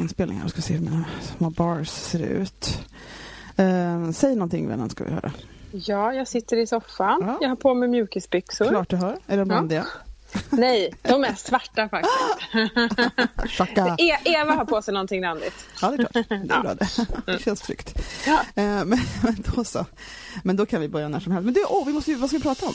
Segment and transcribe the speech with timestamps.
[0.00, 0.44] inspelning här.
[0.44, 1.04] Jag ska se hur mina
[1.38, 2.78] små bars ser ut.
[3.56, 5.32] Eh, säg någonting vännen ska vi höra.
[5.70, 7.22] Ja, jag sitter i soffan.
[7.26, 7.38] Ja.
[7.40, 8.68] Jag har på mig mjukisbyxor.
[8.68, 9.16] Klart du hör.
[9.26, 9.86] Är de randiga?
[10.50, 12.14] Nej, de är svarta faktiskt.
[13.98, 15.66] E Eva har på sig någonting randigt.
[15.82, 16.28] Ja, det är klart.
[16.28, 17.06] Det är bra det.
[17.32, 17.98] Det känns tryggt.
[18.26, 18.40] Ja.
[18.54, 18.88] Eh, men,
[19.22, 19.86] men då så.
[20.42, 21.44] Men då kan vi börja när som helst.
[21.44, 22.74] Men du, åh, vi måste vad ska vi prata om?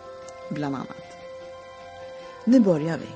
[0.51, 1.17] bland annat.
[2.43, 3.07] Nu börjar vi.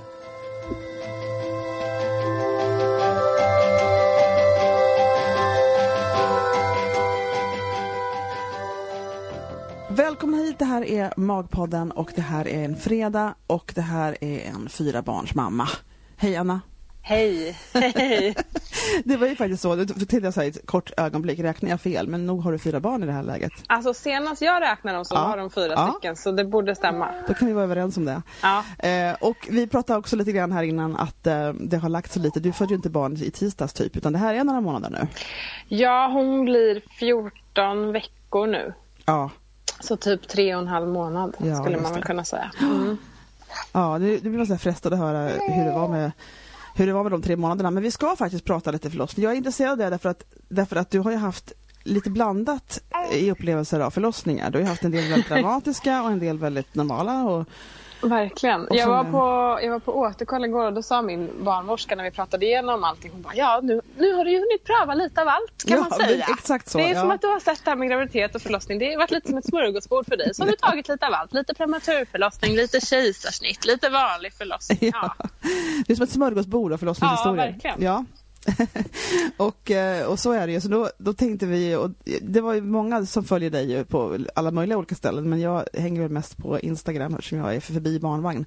[9.96, 14.24] Välkomna hit, det här är Magpodden och det här är en fredag och det här
[14.24, 15.68] är en fyra barns mamma.
[16.18, 16.62] Hej Anna!
[17.08, 18.36] Hej, hej.
[19.06, 22.26] Det var ju faktiskt så, till jag säger ett kort ögonblick, räknar jag fel, men
[22.26, 23.52] nog har du fyra barn i det här läget.
[23.68, 25.28] Alltså senast jag räknade dem så Ja.
[25.28, 25.92] var de fyra Ja.
[25.92, 27.10] stycken så det borde stämma.
[27.28, 28.22] Då kan vi vara överens om det.
[28.42, 28.64] Ja.
[28.90, 32.22] Eh, och vi pratade också lite grann här innan att eh, det har lagt sig
[32.22, 34.90] lite, du födde ju inte barn i tisdags typ, utan det här är några månader
[34.90, 35.08] nu.
[35.78, 38.74] ja, hon blir 14 veckor nu.
[39.06, 39.30] Ja,
[39.80, 42.52] Så typ tre och en halv månad Ja, skulle man väl kunna säga.
[42.62, 42.98] Mm.
[43.72, 46.12] ja det, det blir man frestad att höra hur det var med
[46.78, 47.72] hur det var med de tre månaderna.
[47.72, 49.24] Men vi ska faktiskt prata lite förlossning.
[49.24, 51.54] Jag är intresserad av det därför att, därför att du har ju haft
[51.84, 52.80] lite blandat
[53.12, 54.52] i upplevelser av förlossningar.
[54.52, 57.24] Du har ju haft en del väldigt dramatiska och en del väldigt normala.
[57.24, 57.48] Och,
[58.02, 58.68] Verkligen.
[58.72, 62.12] Jag var, på, jag var på återkoll igår och då sa min barnmorska när vi
[62.12, 65.28] pratade igenom allting, hon bara ja nu, nu har du ju hunnit pröva lite av
[65.28, 66.26] allt kan Ja, man säga.
[66.38, 67.02] exakt så, det är ja.
[67.02, 68.80] som att du har sett det här med graviditet och förlossning.
[68.80, 70.36] Det har varit lite som ett smörgåsbord för dig.
[70.36, 71.34] Så har du tagit lite av allt.
[71.34, 74.80] Lite prematurförlossning, lite kejsarsnitt, lite vanlig förlossning.
[74.94, 75.16] Ja.
[75.88, 77.46] Det är som ett smörgåsbord av förlossningshistorier.
[77.46, 77.82] Ja, verkligen.
[77.84, 78.06] Ja.
[79.38, 80.62] och, eh, och så är det ju.
[80.62, 81.92] Så då, då tänkte vi, och
[82.22, 86.02] det var ju många som följer dig på alla möjliga olika ställen, men jag hänger
[86.02, 88.46] väl mest på Instagram eftersom jag är förbi barnvagn.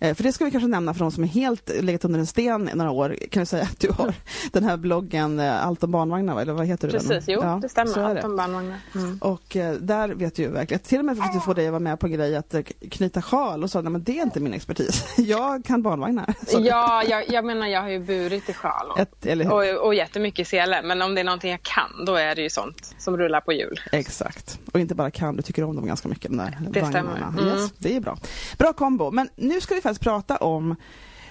[0.00, 2.26] Eh, för det ska vi kanske nämna för de som är helt legat under en
[2.26, 4.14] sten i några år, kan du säga att du har
[4.52, 6.42] den här bloggen eh, Allt om barnvagnar, va?
[6.42, 6.98] eller vad heter du?
[6.98, 7.08] den?
[7.08, 7.98] Precis, jo Ja, det stämmer.
[7.98, 8.78] Allt om barnvagnar.
[8.94, 9.18] Mm.
[9.20, 11.72] Och eh, där vet du ju verkligen, till och med för att få dig att
[11.72, 12.54] vara med på en grej att
[12.90, 15.04] knyta sjal och så, nej men det är inte min expertis.
[15.18, 16.34] Jag kan barnvagnar.
[16.46, 19.26] Så, Ja, jag, jag menar jag har ju burit i sjal och, Ett?
[19.48, 20.82] Och, och jättemycket sele.
[20.82, 23.52] Men om det är någonting jag kan då är det ju sånt som rullar på
[23.52, 23.80] hjul.
[23.92, 24.58] Exakt.
[24.72, 26.30] Och inte bara kan, du tycker om dem ganska mycket.
[26.30, 27.08] De där Det vagnarna.
[27.32, 27.42] stämmer.
[27.42, 27.58] Mm.
[27.60, 28.18] Yes, det är bra.
[28.58, 29.10] Bra kombo.
[29.10, 30.76] Men nu ska vi faktiskt prata om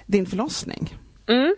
[0.05, 0.97] din förlossning.
[1.27, 1.55] Mm.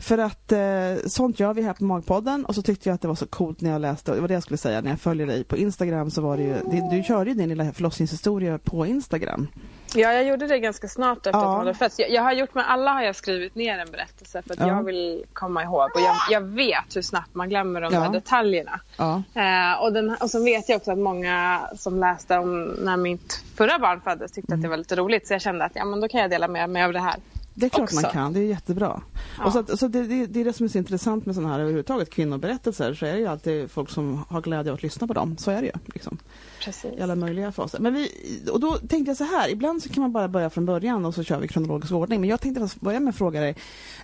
[0.00, 0.58] För att eh,
[1.06, 3.60] sånt gör vi här på Magpodden och så tyckte jag att det var så coolt
[3.60, 6.10] när jag läste, det var det jag skulle säga, när jag följer dig på Instagram
[6.10, 9.46] så var det ju, det, du körde ju din lilla förlossningshistoria på Instagram.
[9.94, 11.38] Ja, jag gjorde det ganska snart efter Ja.
[11.38, 11.98] att hon hade fötts.
[11.98, 14.66] Jag, jag har gjort med alla har jag skrivit ner en berättelse för att Ja.
[14.68, 15.90] jag vill komma ihåg.
[15.94, 18.00] Och jag, jag vet hur snabbt man glömmer de Ja.
[18.00, 18.80] där detaljerna.
[18.96, 22.96] Ja, Eh, och, den, och så vet jag också att många som läste om när
[22.96, 24.60] mitt förra barn föddes tyckte Mm.
[24.60, 25.26] att det var lite roligt.
[25.26, 27.16] Så jag kände att ja, men då kan jag dela med mig av det här.
[27.58, 28.12] Det är klart man Också.
[28.12, 29.02] kan, det är jättebra.
[29.38, 29.44] Ja.
[29.44, 31.52] Och så att, så det, det, det är det som är så intressant med sådana
[31.52, 35.06] här överhuvudtaget kvinnoberättelser, så är det ju alltid folk som har glädje av att lyssna
[35.06, 35.36] på dem.
[35.38, 35.72] Så är det ju.
[35.86, 36.18] Liksom.
[36.64, 36.98] Precis.
[36.98, 37.78] i alla möjliga faser.
[37.78, 38.10] Men vi,
[38.52, 41.14] och då tänkte jag så här, ibland så kan man bara börja från början och
[41.14, 42.20] så kör vi kronologisk ordning.
[42.20, 43.56] Men jag tänkte faktiskt börja med att fråga dig,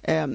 [0.02, 0.26] eh,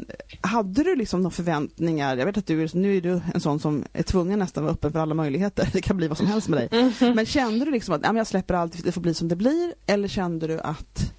[0.42, 2.18] hade du liksom några förväntningar?
[2.18, 4.92] Jag vet att du, nu är du en sån som är tvungen nästan vara öppen
[4.92, 5.70] för alla möjligheter.
[5.74, 6.70] Det kan bli vad som helst med dig.
[6.72, 7.16] Mm.
[7.16, 9.36] Men kände du liksom att ja, men jag släpper allt, det får bli som det
[9.36, 9.74] blir?
[9.86, 11.14] Eller kände du att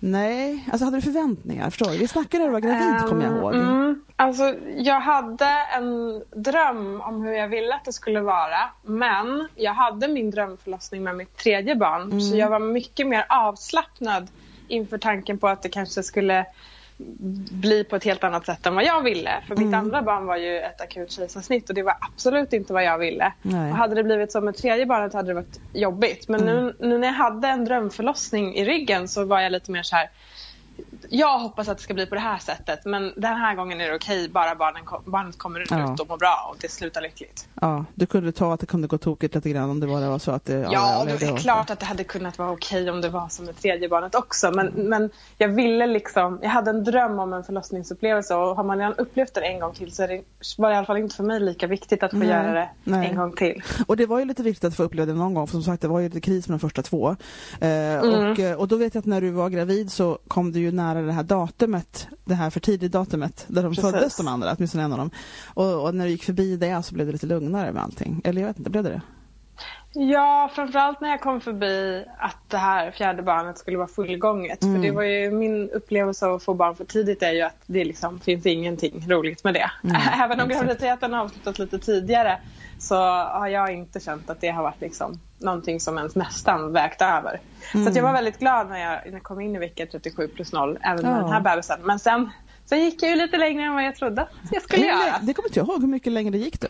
[0.00, 1.70] Nej, alltså hade du förväntningar?
[1.70, 1.98] Förstår du?
[1.98, 3.54] Vi snackade när du var gravid kommer jag ihåg.
[3.54, 8.70] Mm, alltså, jag hade en dröm om hur jag ville att det skulle vara.
[8.82, 12.02] Men jag hade min drömförlossning med mitt tredje barn.
[12.02, 12.20] Mm.
[12.20, 14.28] Så jag var mycket mer avslappnad
[14.68, 16.46] inför tanken på att det kanske skulle
[17.50, 19.42] bli på ett helt annat sätt än vad jag ville.
[19.48, 22.84] För mitt andra barn var ju ett akut kejsarsnitt och det var absolut inte vad
[22.84, 23.32] jag ville.
[23.42, 23.70] Nej.
[23.70, 26.28] Och hade det blivit som med tredje barnet hade det varit jobbigt.
[26.28, 29.82] Men nu, nu när jag hade en drömförlossning i ryggen så var jag lite mer
[29.82, 30.10] så här
[31.08, 33.88] jag hoppas att det ska bli på det här sättet men den här gången är
[33.88, 35.96] det okej bara barnen, barnet kommer ut Ja.
[36.00, 37.48] och mår bra och det slutar lyckligt.
[37.60, 40.18] Ja, du kunde ta att det kunde gå tokigt lite grann om det bara var
[40.18, 40.68] så att det...
[40.70, 43.28] Ja, och det det är klart att det hade kunnat vara okej om det var
[43.28, 44.50] som med tredje barnet också.
[44.50, 48.78] Men, men jag ville liksom, jag hade en dröm om en förlossningsupplevelse och har man
[48.78, 50.22] redan upplevt det en gång till så är det,
[50.58, 52.68] var det i alla fall inte för mig lika viktigt att få Nej, göra det
[52.84, 53.08] nej.
[53.08, 53.62] en gång till.
[53.86, 55.82] Och det var ju lite viktigt att få uppleva det någon gång för som sagt
[55.82, 57.16] det var ju lite kris med de första två.
[57.60, 58.30] Eh, Mm.
[58.54, 60.87] och, och då vet jag att när du var gravid så kom du ju nära
[60.94, 63.90] det här datumet, det här för tidigt datumet där de Precis.
[63.90, 65.10] föddes de andra, åtminstone en av dem.
[65.46, 68.20] Och, och när du gick förbi det så blev det lite lugnare med allting.
[68.24, 69.02] Eller jag vet inte, blev det det?
[70.00, 74.62] Ja, framförallt när jag kom förbi att det här fjärde barnet skulle vara fullgånget.
[74.62, 74.74] Mm.
[74.74, 77.56] För det var ju min upplevelse av att få barn för tidigt är ju att
[77.66, 79.70] det liksom finns ingenting roligt med det.
[79.84, 82.38] Mm, Även om graviditeten har avslutats lite tidigare
[82.78, 87.02] så har jag inte känt att det har varit liksom någonting som ens nästan vägt
[87.02, 87.40] över.
[87.72, 87.88] Så Mm.
[87.88, 90.52] att jag var väldigt glad när jag, när jag kom in i vecka 37 plus
[90.52, 91.16] 0 även med Ja.
[91.22, 91.78] den här bebisen.
[91.82, 92.30] Men sen
[92.64, 95.18] så gick jag ju lite längre än vad jag trodde att jag skulle göra.
[95.22, 96.68] Det kommer inte jag ihåg, hur mycket längre det gick då?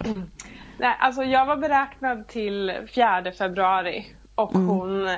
[0.79, 4.67] Nej, alltså jag var beräknad till 4 februari och Mm.
[4.69, 5.15] hon, eh,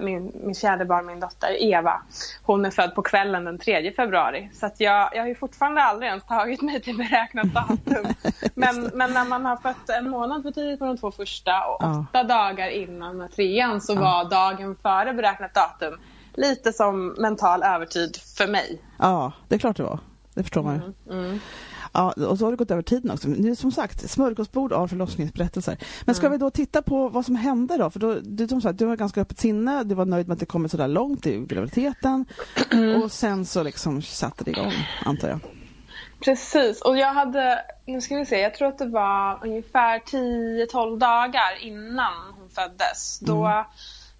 [0.00, 2.02] min, min fjärde barn, min dotter Eva,
[2.42, 4.50] hon är född på kvällen den 3 februari.
[4.54, 8.06] Så att jag, jag har ju fortfarande aldrig ens tagit mig till beräknat datum.
[8.54, 11.76] men, men när man har fött en månad för tidigt på de två första och
[11.84, 12.04] Ja.
[12.10, 16.00] åtta dagar innan med trean så var dagen före beräknat datum
[16.34, 18.82] lite som mental övertid för mig.
[18.98, 19.98] Ja, det är klart det var.
[20.34, 20.74] Det förstår man
[21.06, 21.12] ju.
[21.18, 21.40] Mm.
[21.94, 23.28] Ja, och så har det gått över tiden också.
[23.28, 25.78] Nu som sagt smörgåsbord av förlossningsberättelser.
[26.04, 26.38] Men ska Mm.
[26.38, 27.90] vi då titta på vad som hände då?
[27.90, 30.40] För då, du, som sagt, du har ganska öppet sinne, du var nöjd med att
[30.40, 32.24] det kommit så där långt i graviditeten.
[32.70, 33.02] Mm.
[33.02, 34.72] Och sen så liksom satte det igång,
[35.04, 35.38] antar jag.
[36.24, 40.98] Precis, och jag hade, nu ska vi se, jag tror att det var ungefär 10-12
[40.98, 43.18] dagar innan hon föddes.
[43.20, 43.64] Då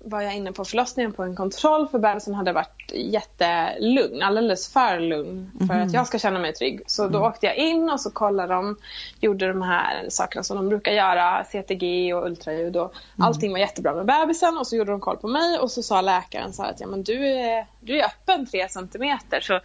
[0.05, 5.01] var jag inne på förlossningen på en kontroll för bebisen hade varit jättelugn, alldeles för
[5.01, 6.81] lugn för att jag ska känna mig trygg.
[6.87, 8.77] Så då åkte jag in och så kollade de,
[9.21, 13.95] gjorde de här sakerna som de brukar göra, CTG och ultraljud och allting var jättebra
[13.95, 16.71] med bebisen och så gjorde de koll på mig och så sa läkaren så här
[16.71, 19.61] att ja, men du, är, du är öppen 3 centimeter så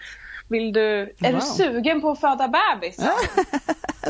[0.48, 1.34] vill du, är Wow.
[1.34, 2.96] du sugen på att föda bebis?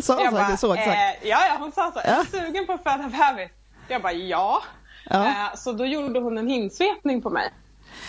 [0.02, 0.26] sa hon.
[0.26, 0.88] Så, bara, så exakt.
[1.24, 2.00] eh, ja, ja, hon sa så.
[2.00, 3.52] Är du sugen på att föda bebis?
[3.88, 4.64] Jag bara, ja.
[5.10, 5.28] Ja.
[5.28, 7.54] Eh, så då gjorde hon en hinsvepning på mig.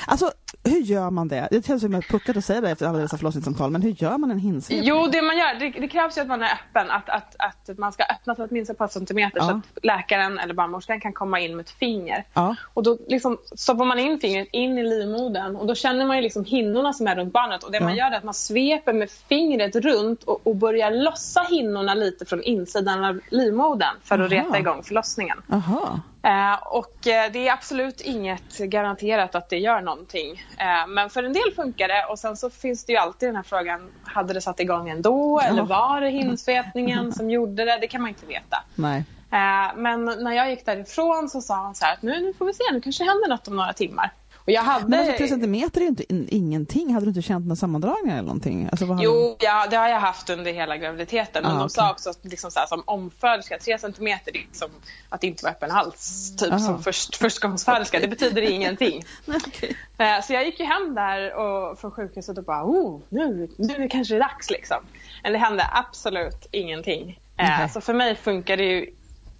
[0.06, 0.32] Alltså,
[0.64, 1.49] hur gör man det?
[1.50, 4.19] Det känns som att puckat att säga det efter alla dessa förlossningssamtal, men hur gör
[4.19, 4.88] man en hinsvepning?
[4.88, 6.91] Jo, det man gör, det, det krävs ju att man är öppen.
[6.91, 9.61] Att, att, att man ska öppna att minst ett par centimeter så Ja.
[9.76, 12.25] att läkaren eller barnmorskan kan komma in med ett finger.
[12.35, 12.56] Ja.
[12.75, 16.23] Och då liksom stoppar man in fingret in i livmodern och då känner man ju
[16.23, 17.62] liksom hinnorna som är runt barnet.
[17.64, 18.05] Och det man Ja.
[18.05, 22.43] gör är att man sveper med fingret runt och, och börjar lossa hinnorna lite från
[22.43, 24.43] insidan av livmodern för att Aha.
[24.44, 25.43] reta igång förlossningen.
[25.53, 26.00] Aha.
[26.23, 30.39] Eh, och eh, det är absolut inget garanterat att det gör någonting.
[30.58, 33.37] Eh, men för en del funkar det och sen så finns det ju alltid den
[33.37, 37.78] här frågan, hade det satt igång ändå eller var det hinsvepningen som gjorde det?
[37.81, 38.64] Det kan man inte veta.
[38.75, 39.04] Nej.
[39.32, 42.46] Eh, men när jag gick därifrån så sa han så här att nu, nu får
[42.46, 44.12] vi se, nu kanske det händer något om några timmar.
[44.44, 44.88] Och jag hade...
[44.88, 46.94] Men alltså tre centimeter är ju inte in, ingenting.
[46.94, 48.69] Hade du inte känt några sammandragningar eller någonting?
[48.70, 51.42] Alltså, hade- Jo, ja, det har jag haft under hela graviditeten.
[51.42, 51.70] Men Ah, de okej.
[51.70, 54.69] sa också att liksom så här, som omföderska, tre centimeter, det är som
[55.08, 56.37] att inte vara öppen hals.
[56.37, 56.58] Typ Aha.
[56.58, 58.00] som först, förstagångsföderska.
[58.00, 59.04] Det betyder ingenting.
[59.46, 59.76] Okej.
[59.98, 63.88] Eh, Så jag gick ju hem där och, från sjukhuset och bara oh, nu, nu
[63.88, 64.79] kanske det är dags liksom.
[65.22, 67.10] Men det hände absolut ingenting.
[67.36, 67.69] Eh, Nej.
[67.69, 68.86] Så för mig funkar det ju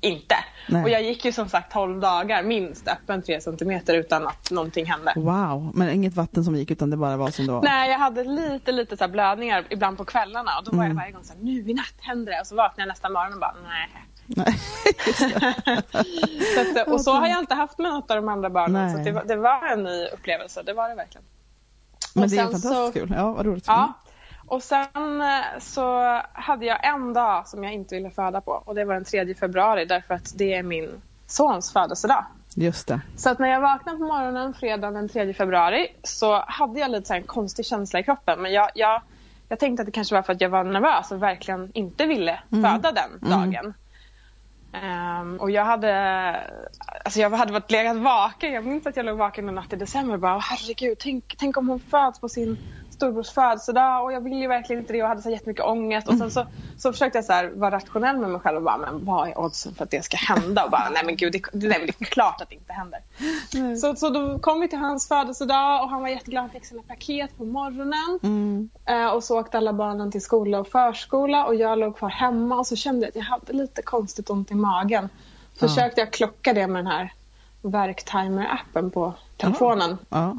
[0.00, 0.35] inte.
[0.69, 0.83] Nej.
[0.83, 4.87] Och jag gick ju som sagt 12 dagar minst öppen 3 centimeter utan att någonting
[4.87, 5.12] hände.
[5.16, 7.62] Wow, men inget vatten som gick utan det bara var som det var?
[7.62, 11.12] Nej, jag hade lite, lite så blödningar ibland på kvällarna och då var jag varje
[11.12, 12.40] gång så här, nu i natt händer det.
[12.40, 13.88] Och så vaknade jag nästa morgon och bara, nej.
[14.26, 14.54] Nej.
[16.54, 18.87] Så att, och så har jag inte haft med något av de andra barnen.
[18.87, 18.97] Nej.
[18.97, 21.25] Så det, var, det var en ny upplevelse, det var det verkligen.
[22.14, 23.12] Men Och det är fantastiskt så- kul.
[23.16, 23.64] Ja, vad roligt.
[23.66, 23.92] Ja.
[24.50, 26.00] Och sen eh, så
[26.33, 29.35] hade jag en dag som jag inte ville föda på och det var den 3
[29.35, 32.25] februari därför att det är min sons födelsedag.
[32.57, 33.00] Just det.
[33.16, 37.09] Så att när jag vaknade på morgonen fredagen den 3 februari så hade jag lite
[37.09, 38.42] så en konstig känsla i kroppen.
[38.42, 39.02] Men jag, jag,
[39.49, 42.40] jag tänkte att det kanske var för att jag var nervös och verkligen inte ville
[42.62, 43.75] föda den dagen.
[44.73, 45.92] Ehm, och jag hade,
[47.04, 48.52] alltså jag hade varit legat vaken.
[48.52, 51.35] Jag minns att jag låg vaken en natt i december och bara "Åh, herregud, tänk,
[51.38, 52.59] tänk om hon föds på sin
[53.00, 56.09] storbrors födelsedag och jag ville ju verkligen inte det och hade så jättemycket ångest.
[56.09, 56.47] Och sen så,
[56.78, 59.38] så försökte jag så här, vara rationell med mig själv och bara, men vad är
[59.38, 60.64] oddsen för att det ska hända?
[60.64, 63.00] Och bara, nej men gud, det, nej, det är klart att det inte händer.
[63.54, 63.76] Mm.
[63.76, 66.42] Så, så då kom vi till hans födelsedag och han var jätteglad.
[66.42, 68.19] Han fick sina paket på morgonen.
[68.23, 68.71] Mm.
[68.85, 72.59] Eh, och så åkte alla barnen till skola och förskola och jag låg kvar hemma
[72.59, 75.09] och så kände jag att jag hade lite konstigt ont i magen.
[75.57, 77.12] Försökte jag klocka det med den här
[77.62, 79.99] verktimer-appen på telefonen.
[80.09, 80.37] Ja.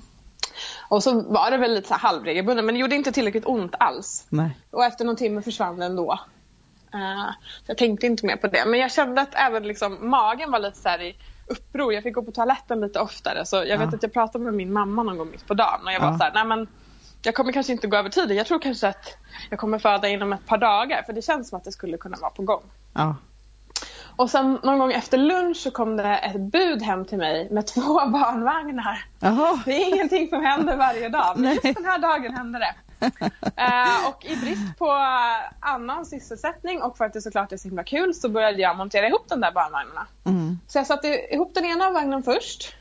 [0.89, 4.25] Och så var det väl lite halvregelbundet men det gjorde inte tillräckligt ont alls.
[4.29, 4.57] Nej.
[4.71, 6.19] Och efter någon timme försvann den då.
[6.95, 7.31] Uh,
[7.65, 8.65] jag tänkte inte mer på det.
[8.65, 11.15] Men jag kände att även liksom, magen var lite så i
[11.47, 11.93] uppror.
[11.93, 13.45] Jag fick gå på toaletten lite oftare.
[13.45, 13.77] Så jag ja.
[13.77, 15.81] vet att jag pratade med min mamma någon gång mitt på dagen.
[15.85, 16.09] Och jag ja.
[16.09, 16.67] var så här, nej men
[17.23, 18.37] jag kommer kanske inte gå över tiden.
[18.37, 19.17] Jag tror kanske att
[19.49, 21.03] jag kommer föda inom ett par dagar.
[21.03, 22.63] För det känns som att det skulle kunna vara på gång.
[22.93, 23.15] Ja.
[24.21, 27.67] Och sen någon gång efter lunch så kom det ett bud hem till mig med
[27.73, 29.05] två barnvagnar.
[29.23, 29.59] Aha.
[29.65, 32.75] Det är ingenting som händer varje dag, men just den här dagen hände det.
[33.45, 34.91] uh, och i brist på
[35.59, 39.07] annan sysselsättning och för att det såklart är så himla kul så började jag montera
[39.07, 40.07] ihop de där barnvagnarna.
[40.25, 40.59] Mm.
[40.67, 42.75] Så jag satte ihop den ena vagnen först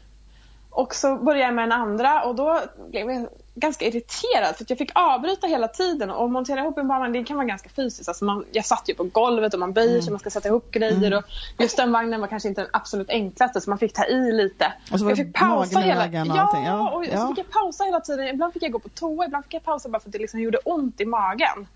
[0.71, 2.61] och så började jag med den andra och då
[2.91, 7.12] blev jag ganska irriterad för jag fick avbryta hela tiden och montera ihop en barnvagn
[7.12, 8.09] det kan vara ganska fysiskt.
[8.09, 10.03] Alltså man, jag satt ju på golvet och man böjer mm.
[10.03, 11.19] sig, man ska sätta ihop grejer mm.
[11.19, 11.25] och
[11.59, 14.73] just den vagnen var kanske inte den absolut enklaste så man fick ta i lite.
[14.93, 16.27] Och så var jag fick pausa hela tiden.
[16.27, 17.19] Ja, ja, och ja.
[17.19, 18.29] så fick jag pausa hela tiden.
[18.29, 20.41] Ibland fick jag gå på toa, ibland fick jag pausa bara för att det liksom
[20.41, 21.67] gjorde ont i magen.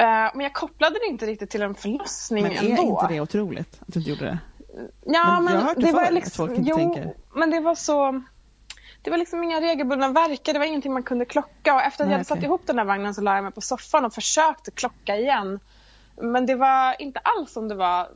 [0.00, 2.62] Uh, men jag kopplade det inte riktigt till en förlossning ändå.
[2.62, 4.38] Men är inte det otroligt att du inte gjorde det?
[5.04, 7.14] Ja, men, men jag har hört det, det var liksom, folk inte jo, tänker.
[7.34, 8.22] men det var så
[9.02, 11.74] det var liksom inga regelbundna verkar, det var ingenting man kunde klocka.
[11.74, 12.36] Och efter att Nej, jag hade okay.
[12.36, 15.60] satt ihop den där vagnen så la jag mig på soffan och försökte klocka igen.
[16.16, 18.08] Men det var inte alls som det var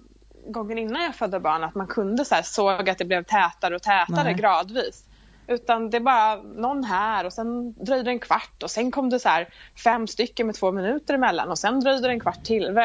[0.46, 3.76] gången innan jag födde barn, att man kunde så här, såg att det blev tätare
[3.76, 4.34] och tätare Nej.
[4.34, 5.04] gradvis.
[5.46, 9.20] Utan det bara någon här och sen dröjde det en kvart och sen kom det
[9.20, 9.49] så här
[9.84, 12.78] fem stycken med två minuter emellan och sen dröjde det en kvart till.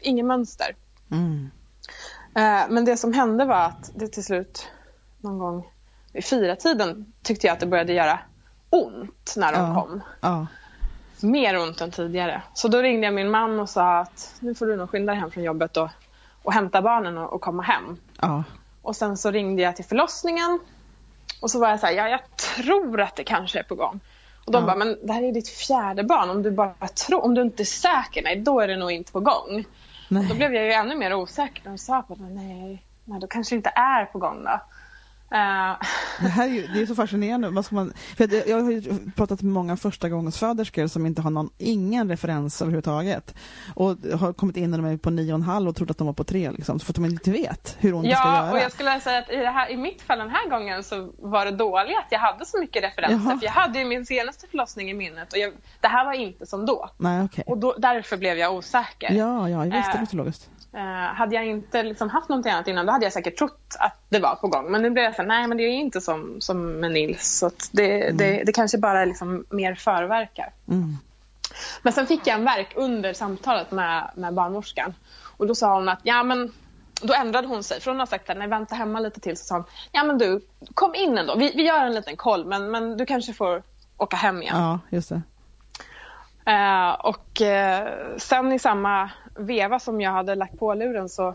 [0.00, 0.76] Ingen mönster.
[1.10, 1.50] Mm.
[2.36, 4.68] Eh, men det som hände var att det till slut
[5.20, 5.72] någon gång
[6.12, 8.18] vid fyra tiden tyckte jag att det började göra
[8.70, 9.74] ont när de ja.
[9.74, 10.02] kom.
[10.20, 10.46] Ja.
[11.20, 12.42] Mer ont än tidigare.
[12.54, 15.20] Så då ringde jag min man och sa att nu får du nog skynda dig
[15.20, 15.88] hem från jobbet och,
[16.42, 17.96] och hämta barnen och, och komma hem.
[18.20, 18.44] Ja.
[18.82, 20.60] Och sen så ringde jag till förlossningen
[21.40, 24.00] och så var jag så här, ja jag tror att det kanske är på gång.
[24.46, 24.66] Och de ja.
[24.66, 26.30] bara, men det här är ditt fjärde barn.
[26.30, 29.12] Om du bara tror, om du inte är säker, nej då är det nog inte
[29.12, 29.64] på gång.
[30.08, 33.54] Då blev jag ju ännu mer osäker De sa på det, nej, nej då kanske
[33.54, 34.60] det inte är på gång då.
[35.32, 35.86] Uh.
[36.20, 37.50] Det, här är ju, det är så fascinerande.
[37.50, 38.82] Vad ska man, för jag, har ju
[39.16, 43.34] pratat med många första gångens föderskor som inte har någon, ingen referens överhuvudtaget.
[43.74, 46.14] Och har kommit in med på nio och en halv och trott att de var
[46.14, 48.46] på tre, liksom, för att de inte vet hur ont ja, ska göra.
[48.46, 51.12] Ja, och jag skulle säga att i, här, i mitt fall den här gången så
[51.18, 53.28] var det dåligt att jag hade så mycket referenser.
[53.28, 53.38] Jaha.
[53.38, 56.46] För jag hade ju min senaste förlossning i minnet och jag, det här var inte
[56.46, 56.90] som då.
[56.98, 57.44] Nej, okay.
[57.46, 59.12] Och då, därför blev jag osäker.
[59.12, 60.50] Ja, ja, visst, det låter logiskt.
[60.76, 60.82] Uh,
[61.14, 64.18] hade jag inte liksom haft någonting annat innan då hade jag säkert trott att det
[64.18, 64.70] var på gång.
[64.70, 67.38] Men nu blev jag så här, nej men det är inte som, som med Nils.
[67.38, 68.16] Så det, mm.
[68.16, 70.52] det, det, kanske bara liksom mer förverkar.
[70.68, 70.96] Mm.
[71.82, 74.94] Men sen fick jag en verk under samtalet med, med barnmorskan.
[75.36, 76.52] Och då sa hon att, ja men
[77.02, 77.80] då ändrade hon sig.
[77.80, 80.18] Från att ha sagt att nej vänta hemma lite till så sa hon, ja men
[80.18, 80.40] du
[80.74, 81.36] kom in ändå.
[81.36, 83.62] Vi, vi gör en liten koll men, men du kanske får
[83.96, 84.56] åka hem igen.
[84.56, 85.22] Ja, just det.
[86.48, 91.34] Uh, och uh, sen i samma veva som jag hade lagt på luren så,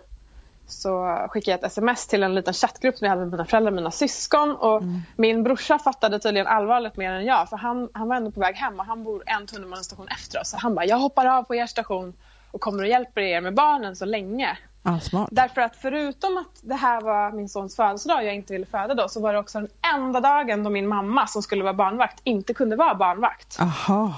[0.67, 3.71] så skickade jag ett sms till en liten chattgrupp som jag hade med mina föräldrar
[3.71, 4.55] och mina syskon.
[4.55, 5.01] Och mm.
[5.15, 8.55] Min brorsa fattade tydligen allvarligt mer än jag för han, han var ändå på väg
[8.55, 10.49] hem och han bor en tunnelbanestation efter oss.
[10.49, 12.13] Så han bara, jag hoppar av på er station
[12.51, 14.57] och kommer och hjälper er med barnen så länge.
[14.83, 15.27] Ah.
[15.31, 18.93] Därför att förutom att det här var min sons födelsedag och jag inte ville föda
[18.93, 22.21] då så var det också den enda dagen då min mamma som skulle vara barnvakt
[22.23, 23.57] inte kunde vara barnvakt.
[23.59, 24.13] Aha.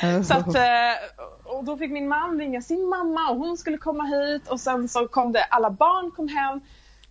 [0.24, 0.62] så att, eh,
[1.56, 4.88] och då fick min man ringa sin mamma och hon skulle komma hit och sen
[4.88, 6.60] så kom det, alla barn kom hem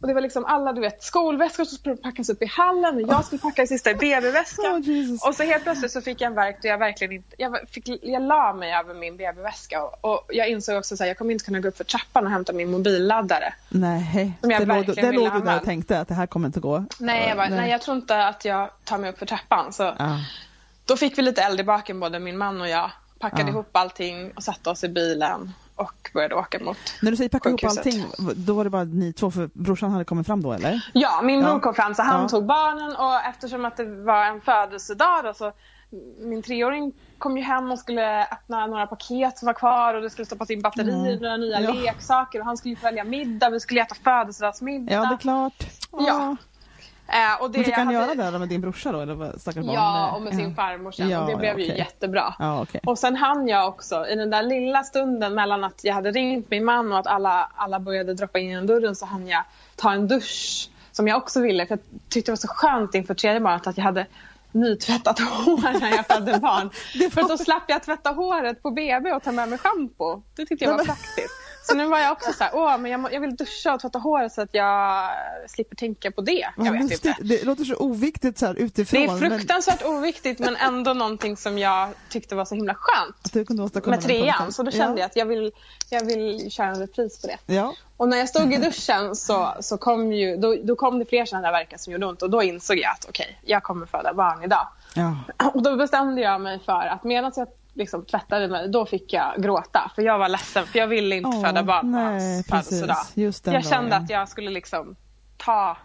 [0.01, 3.01] och det var liksom alla du vet, skolväskor som skulle packas upp i hallen och
[3.01, 4.65] jag skulle packa det sista i BB-väskan.
[4.85, 7.57] Oh, och så helt plötsligt så fick jag en verk där jag verkligen inte, jag,
[7.69, 11.31] fick, jag la mig över min BB-väska och, och, jag insåg också att jag kommer
[11.31, 13.53] inte kunna gå upp för trappan och hämta min mobilladdare.
[13.69, 16.47] Nej, som jag det låg, det låg du där och tänkte att det här kommer
[16.47, 16.85] inte gå.
[16.99, 17.59] Nej jag, bara, nej.
[17.59, 17.71] nej.
[17.71, 19.73] jag tror inte att jag tar mig upp för trappan.
[19.73, 20.19] Så ah.
[20.85, 22.91] Då fick vi lite eld i baken både min man och jag.
[23.29, 23.49] Packade ah.
[23.49, 27.49] ihop allting och satte oss i bilen och började åka mot När du säger packa
[27.49, 28.05] ihop allting,
[28.35, 30.89] då var det bara ni två, för brorsan hade kommit fram då eller?
[30.93, 31.59] Ja, min bror ja.
[31.59, 32.29] kom fram så han ja.
[32.29, 35.51] tog barnen och eftersom att det var en födelsedag då, så
[36.19, 40.09] min treåring kom ju hem och skulle öppna några paket som var kvar och det
[40.09, 41.19] skulle stoppas in batterier, mm.
[41.21, 41.73] några nya ja.
[41.73, 44.93] leksaker och han skulle få välja middag, vi skulle äta födelsedagsmiddag.
[44.93, 45.63] Ja, det är klart.
[45.91, 46.35] Ja.
[47.07, 48.99] Eh, och det Men fick han hade- göra det med din brorsa då?
[48.99, 49.73] Eller stackars barn?
[49.75, 50.15] Ja, eller?
[50.15, 51.09] och med sin farmor sen.
[51.09, 51.77] Ja, och det blev ja, ju okej.
[51.77, 52.33] jättebra.
[52.39, 52.81] Ja, okej.
[52.85, 56.49] Och sen hann jag också, i den där lilla stunden mellan att jag hade ringt
[56.51, 59.43] min man och att alla, alla började droppa in genom dörren så hann jag
[59.75, 60.69] ta en dusch.
[60.91, 63.77] Som jag också ville, för jag tyckte det var så skönt inför tredje barnet att
[63.77, 64.05] jag hade
[64.51, 66.69] nytvättat hår när jag födde barn.
[66.99, 70.21] Det För var- då slapp jag tvätta håret på BB och ta med mig schampo.
[70.35, 71.33] Det tyckte jag var praktiskt.
[71.67, 73.79] Så nu var jag också så här, åh men jag, må, jag vill duscha och
[73.79, 75.09] tvätta håret så att jag
[75.47, 76.47] slipper tänka på det.
[76.57, 77.15] Jag vet inte.
[77.21, 79.01] Det låter så oviktigt så här utifrån.
[79.01, 83.33] Det är fruktansvärt oviktigt men ändå någonting som jag tyckte var så himla skönt.
[83.85, 84.99] Med trean, så då kände ja.
[84.99, 85.51] jag att jag vill,
[85.89, 87.53] jag vill köra en repris på det.
[87.53, 87.75] Ja.
[87.97, 91.25] Och när jag stod i duschen så, så kom, ju, då, då kom det fler
[91.25, 94.13] sådana där verkar som gjorde ont och då insåg jag att okej, jag kommer föda
[94.13, 94.67] barn idag.
[94.93, 95.17] ja.
[95.53, 99.33] Och då bestämde jag mig för att medan jag liksom tvättade mig, då fick jag
[99.43, 99.91] gråta.
[99.95, 102.97] För jag var ledsen, för jag ville inte Åh, föda barn på hans födelsedag.
[103.55, 104.03] Jag kände dagen.
[104.03, 104.95] att jag skulle liksom
[105.37, 105.77] ta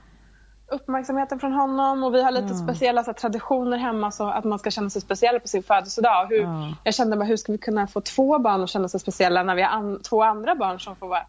[0.73, 2.55] uppmärksamheten från honom och vi har lite Ja.
[2.69, 6.27] speciella så här, traditioner hemma så att man ska känna sig speciell på sin födelsedag.
[6.29, 6.75] Hur, Ja.
[6.85, 9.55] Jag kände bara hur ska vi kunna få två barn att känna sig speciella när
[9.55, 11.23] vi har an, två andra barn som får vara,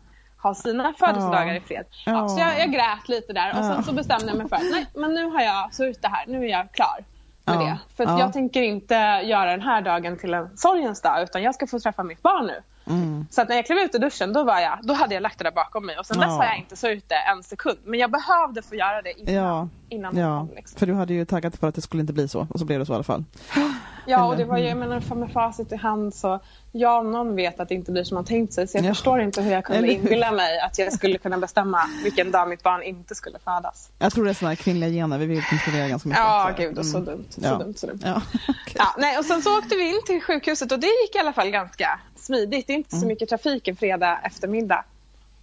[0.44, 1.56] ha sina födelsedagar Ja.
[1.56, 1.86] i fred.
[2.06, 2.28] Ja.
[2.30, 4.86] Så jag, jag grät lite där och sen så bestämde jag mig för att nej,
[4.96, 7.06] men nu har jag sörjt det här, nu är jag klar
[7.46, 7.60] med Ja.
[7.60, 7.78] det.
[7.96, 8.20] För Ja.
[8.20, 8.94] jag tänker inte
[9.24, 12.46] göra den här dagen till en sorgens dag utan jag ska få träffa mitt barn
[12.48, 12.62] nu.
[12.94, 13.26] Mm.
[13.32, 15.38] Så att när jag klev ut ur duschen då, var jag, då hade jag lagt
[15.38, 16.34] det där bakom mig och sen dess Ja.
[16.36, 17.78] har jag inte sörjt det en sekund.
[17.84, 19.34] Men jag behövde få göra det innan.
[19.34, 19.68] Ja.
[19.90, 20.80] innan Ja, liksom.
[20.80, 22.80] för du hade ju taggat för att det skulle inte bli så och så blev
[22.80, 23.24] det så i alla fall.
[24.06, 26.40] Ja, och det var ju, jag menar, för med facit i hand så
[26.72, 28.68] jag om någon vet att det inte blir som man tänkt sig.
[28.68, 28.90] Så jag Ja.
[28.90, 32.50] förstår inte hur jag kunde Eller inbilla mig att jag skulle kunna bestämma vilken dag
[32.50, 33.90] mitt barn inte skulle födas.
[34.00, 36.24] Jag tror det är sådana här kvinnliga gener, vi vill kontrollera ganska mycket.
[36.24, 37.06] Ja, Så- gud, och så mm.
[37.10, 37.26] dumt.
[37.30, 37.56] Så Ja.
[37.58, 38.00] dumt, så dumt.
[38.06, 38.76] Ja, okej.
[38.78, 41.34] Ja, nej, och sen så åkte vi in till sjukhuset och det gick i alla
[41.34, 42.68] fall ganska smidigt.
[42.68, 43.02] Det är inte Mm.
[43.02, 44.84] så mycket trafik en fredag eftermiddag.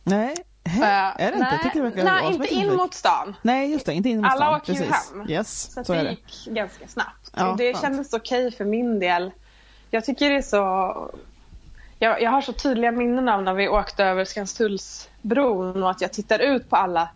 [0.05, 0.35] Nej,
[0.69, 0.83] Hä?
[1.19, 1.39] Eh, är det inte?
[1.39, 3.37] Nej, Jag tycker det verkar nej inte in mot stan.
[3.43, 4.55] Nej, just det, inte in mot Alla stan.
[4.55, 4.85] åker ju
[5.19, 5.31] hem.
[5.31, 6.11] Yes, Så, så det det.
[6.11, 7.31] gick ganska snabbt.
[7.37, 7.83] Ja, och det skönt.
[7.85, 9.31] kändes okej för min del.
[9.91, 11.11] Jag tycker det är så...
[11.99, 16.13] Jag, jag har så tydliga minnen av när vi åkte över Skanstullsbron och att jag
[16.13, 17.09] tittar ut på alla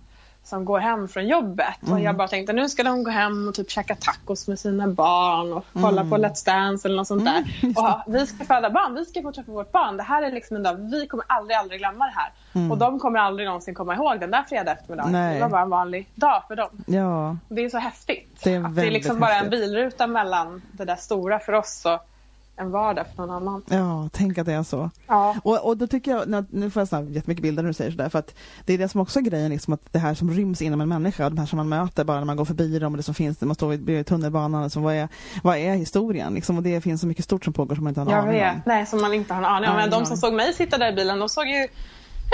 [0.44, 1.76] som går hem från jobbet.
[1.82, 2.02] Och Mm.
[2.02, 5.52] jag bara tänkte nu ska de gå hem och typ käka tacos med sina barn
[5.52, 7.44] och kolla på Let's Dance eller något sånt där.
[7.62, 9.96] Mm, och vi ska föda barn, vi ska få träffa vårt barn.
[9.96, 12.70] Det här är liksom en dag, vi kommer aldrig, aldrig glömma det här.
[12.70, 15.14] Och de kommer aldrig någonsin komma ihåg den där fredag eftermiddagen.
[15.14, 15.22] Mm.
[15.26, 15.34] Nej.
[15.34, 16.70] Det var bara en vanlig dag för dem.
[16.86, 18.40] Ja, Det är så häftigt.
[18.44, 19.50] Det är att det är liksom bara en häftigt.
[19.60, 22.08] bilruta mellan det där stora för oss och
[22.56, 23.62] en vardag för någon annan.
[23.68, 24.90] ja, tänk att det är så.
[25.06, 25.36] Ja.
[25.44, 28.08] Och, och då tycker jag, nu- får jag snabbt jättemycket bilder när du säger sådär,
[28.08, 28.34] för att
[28.64, 30.88] det är det som också är grejen, liksom, att det här som ryms inom en
[30.88, 33.14] människa, de här som man möter bara när man går förbi dem och det som
[33.14, 35.08] finns, när man står vid, tunnelbanan, liksom, vad, är,
[35.42, 36.34] vad är historien?
[36.34, 38.20] Liksom, och det finns så mycket stort som pågår som man inte har en Jag
[38.28, 38.54] aning vet.
[38.54, 38.60] om.
[38.66, 39.76] Nej, som man inte har en aning om.
[39.76, 40.06] Men de om.
[40.06, 41.68] som såg mig sitta där i bilen, de såg ju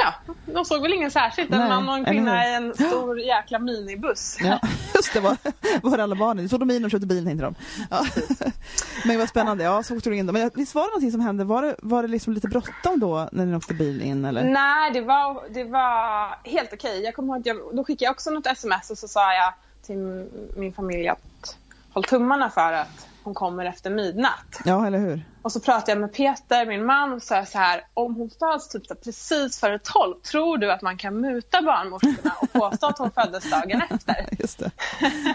[0.03, 1.53] Ja, de såg väl ingen särskilt.
[1.53, 4.37] En man och en kvinna i en stor jäkla minibuss.
[4.41, 4.61] Ja,
[4.95, 5.37] just det, var,
[5.83, 6.45] var alla barnen.
[6.45, 7.55] Det såg de in och köpte bilen tänkte de.
[7.91, 8.07] Ja.
[9.05, 10.33] Men vad spännande, ja så åkte du in då.
[10.33, 11.45] Men visst var det någonting som hände?
[11.45, 14.45] Var det, var det liksom lite bråttom då när ni åkte bil in eller?
[14.45, 17.03] Nej, det var, det var helt okej.
[17.03, 19.53] Jag kommer ihåg att jag, då skickade jag också något sms och så sa jag
[19.83, 21.57] till min familj att
[21.93, 24.61] håll tummarna för att hon kommer efter midnatt.
[24.65, 25.23] Ja, eller hur?
[25.43, 28.69] Och så pratade jag med Peter, min man, och sa så här, om hon föds
[28.69, 33.11] typ precis före 12, tror du att man kan muta barnmorskorna och påstå att hon
[33.11, 34.27] föddes dagen efter?
[34.39, 34.71] Just det.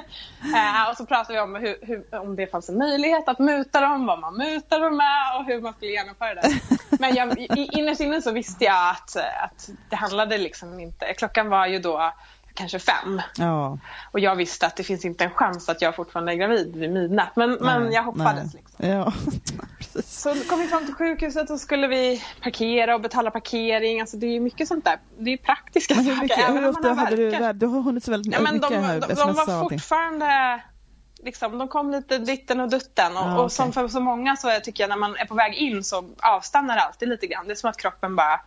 [0.56, 3.82] Eh, och så pratade vi om hur, hur, om det fanns en möjlighet att muta
[3.82, 6.60] dem, vad man mutar dem med och hur man skulle genomföra det.
[6.99, 11.49] Men jag, i- innerst inne så visste jag att, att det handlade liksom inte, klockan
[11.49, 12.13] var ju då
[12.54, 13.22] kanske fem.
[13.38, 13.78] Ja.
[14.12, 16.92] Och jag visste att det finns inte en chans att jag fortfarande är gravid vid
[16.92, 17.36] midnatt.
[17.36, 18.54] Men, men Nej, jag hoppades.
[18.54, 18.89] Liksom.
[18.89, 19.13] Ja.
[20.06, 24.02] Så kom vi fram till sjukhuset och skulle vi parkera och betala parkering.
[24.02, 25.00] Alltså det är mycket sånt där.
[25.20, 26.24] Det är praktiska Men hur, saker.
[26.24, 27.60] mycket, även hur ofta hade du, verkat.
[27.60, 30.62] du har hunnit så väldigt Ja, men mycket de, här, de, de och var fortfarande
[31.24, 33.56] liksom, de kom lite ditten och dutten och, Ja, och okej.
[33.56, 36.76] som för så många så tycker jag när man är på väg in så avstannar
[36.76, 37.48] det alltid lite grann.
[37.48, 38.42] Det är som att kroppen bara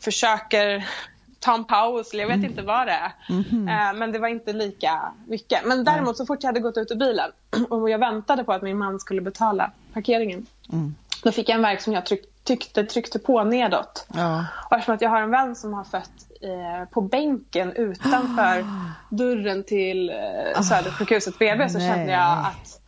[0.00, 0.88] försöker
[1.38, 3.12] ta en paus eller jag vet inte vad det är.
[3.28, 3.68] Mhm.
[3.68, 5.64] Eh, men det var inte lika mycket.
[5.64, 7.30] Men däremot så fort jag hade gått ut ur bilen
[7.70, 10.46] och jag väntade på att min man skulle betala parkeringen.
[10.72, 10.94] Mm.
[11.22, 14.06] Då fick jag en verk som jag tryck, tyckte tryckte på nedåt.
[14.14, 14.44] Ja.
[14.70, 18.64] Och eftersom att jag har en vän som har fött eh, på bänken utanför
[19.08, 22.80] dörren till eh, Södersjukhuset BB så kände jag att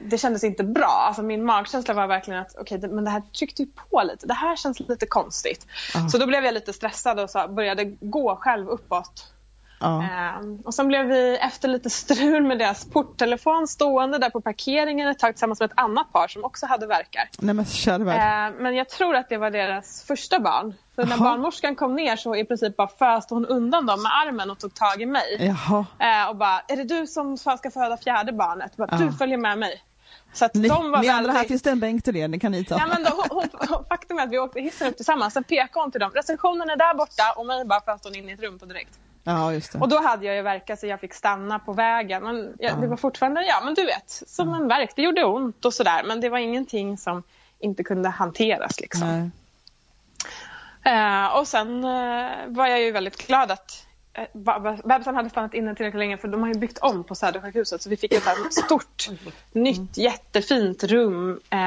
[0.00, 1.04] det kändes inte bra.
[1.08, 4.26] Alltså min magkänsla var verkligen att okej, det, men det här tryckte ju på lite.
[4.26, 5.66] Det här känns lite konstigt.
[5.94, 6.08] Ah.
[6.08, 9.32] Så då blev jag lite stressad och så började gå själv uppåt
[9.80, 10.02] Ja.
[10.02, 15.08] Ehm, och sen blev vi efter lite strul med deras porttelefon stående där på parkeringen
[15.08, 17.28] ett tag tillsammans med ett annat par som också hade verkar.
[17.38, 18.08] Nej men.
[18.08, 20.74] Ehm, men jag tror att det var deras första barn.
[20.94, 24.50] För när barnmorskan kom ner så i princip bara föste hon undan dem med armen
[24.50, 25.54] och tog tag i mig.
[25.98, 28.76] Ehm, och bara, är det du som ska föda fjärde barnet?
[28.76, 28.96] Bara, Ja.
[28.96, 29.82] Du följer med mig.
[30.32, 32.38] Så att Ni, de var ni andra här finns det en bänk till er, det
[32.38, 32.78] kan ni ta.
[32.78, 35.34] Ja, men då, hon, hon, faktum är att vi åkte hissen upp tillsammans.
[35.34, 36.10] Sen pekade hon till dem.
[36.14, 38.98] Receptionen är där borta och mig bara föste hon in i ett rum på direkt.
[39.24, 39.78] Ja just det.
[39.78, 42.22] Och då hade jag ju verkat så jag fick stanna på vägen.
[42.22, 44.92] Men jag, det var fortfarande, ja men du vet, som en verk.
[44.96, 46.02] Det gjorde ont och sådär.
[46.04, 47.22] Men det var ingenting som
[47.58, 49.30] inte kunde hanteras liksom.
[50.84, 54.26] Eh, och sen eh, var jag ju väldigt glad att eh,
[54.84, 57.90] bebisen hade stannat inne tillräckligt länge för de har ju byggt om på Södersjukhuset så
[57.90, 59.08] vi fick ett stort
[59.52, 61.58] nytt jättefint rum eh,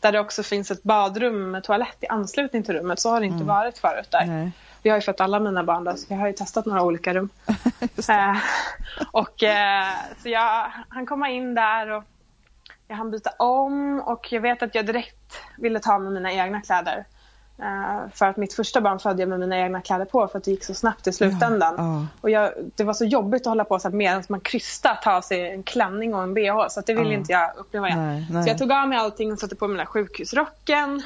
[0.00, 3.00] där det också finns ett badrum med toalett i anslutning till rummet.
[3.00, 4.26] Så har det inte varit förut där.
[4.26, 4.50] Nej.
[4.84, 7.14] Vi har ju fött alla mina barn där så jag har ju testat några olika
[7.14, 7.28] rum.
[8.08, 8.36] Eh,
[9.12, 9.86] och eh,
[10.22, 12.04] så jag han komma in där och
[12.88, 16.60] jag hann byta om och jag vet att jag direkt ville ta med mina egna
[16.60, 17.04] kläder.
[17.58, 20.44] Eh, för att mitt första barn födde jag med mina egna kläder på för att
[20.44, 21.74] det gick så snabbt i slutändan.
[21.78, 22.06] Ja, ja.
[22.20, 25.22] Och jag, det var så jobbigt att hålla på så här medan man krystar ta
[25.22, 27.18] sig en klänning och en bh så att det ville Ja.
[27.18, 28.06] inte jag uppleva igen.
[28.06, 28.42] Nej, nej.
[28.42, 31.02] Så jag tog av mig allting och satte på där sjukhusrocken.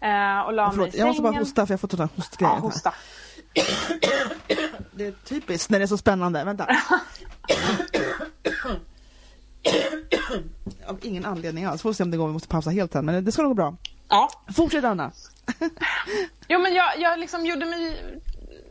[0.00, 0.98] Eh, och la mig i Förlåt, sängen.
[0.98, 2.54] jag måste bara hosta för jag får sådana hostgrejer.
[2.54, 2.94] Ja, hosta.
[4.92, 6.44] Det är typiskt när det är så spännande.
[6.44, 6.66] Vänta.
[10.86, 11.82] Av ingen anledning alls.
[11.82, 12.26] Får se om det går.
[12.26, 13.04] Vi måste pausa helt sen.
[13.06, 13.76] Men det ska nog gå bra.
[14.08, 14.28] Ja.
[14.56, 15.12] Fortsätt Anna.
[16.48, 17.98] Jo men jag, jag liksom gjorde mig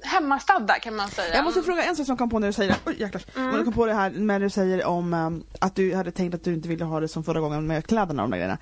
[0.08, 1.36] hemmastad där kan man säga.
[1.36, 3.24] Jag måste fråga en sak som kom på när du säger Oj jäklar.
[3.36, 3.52] Mm.
[3.52, 6.36] När du kom på det här när du säger om um, att du hade tänkt
[6.36, 8.58] att du inte ville ha det som förra gången med kläderna och de där grejerna.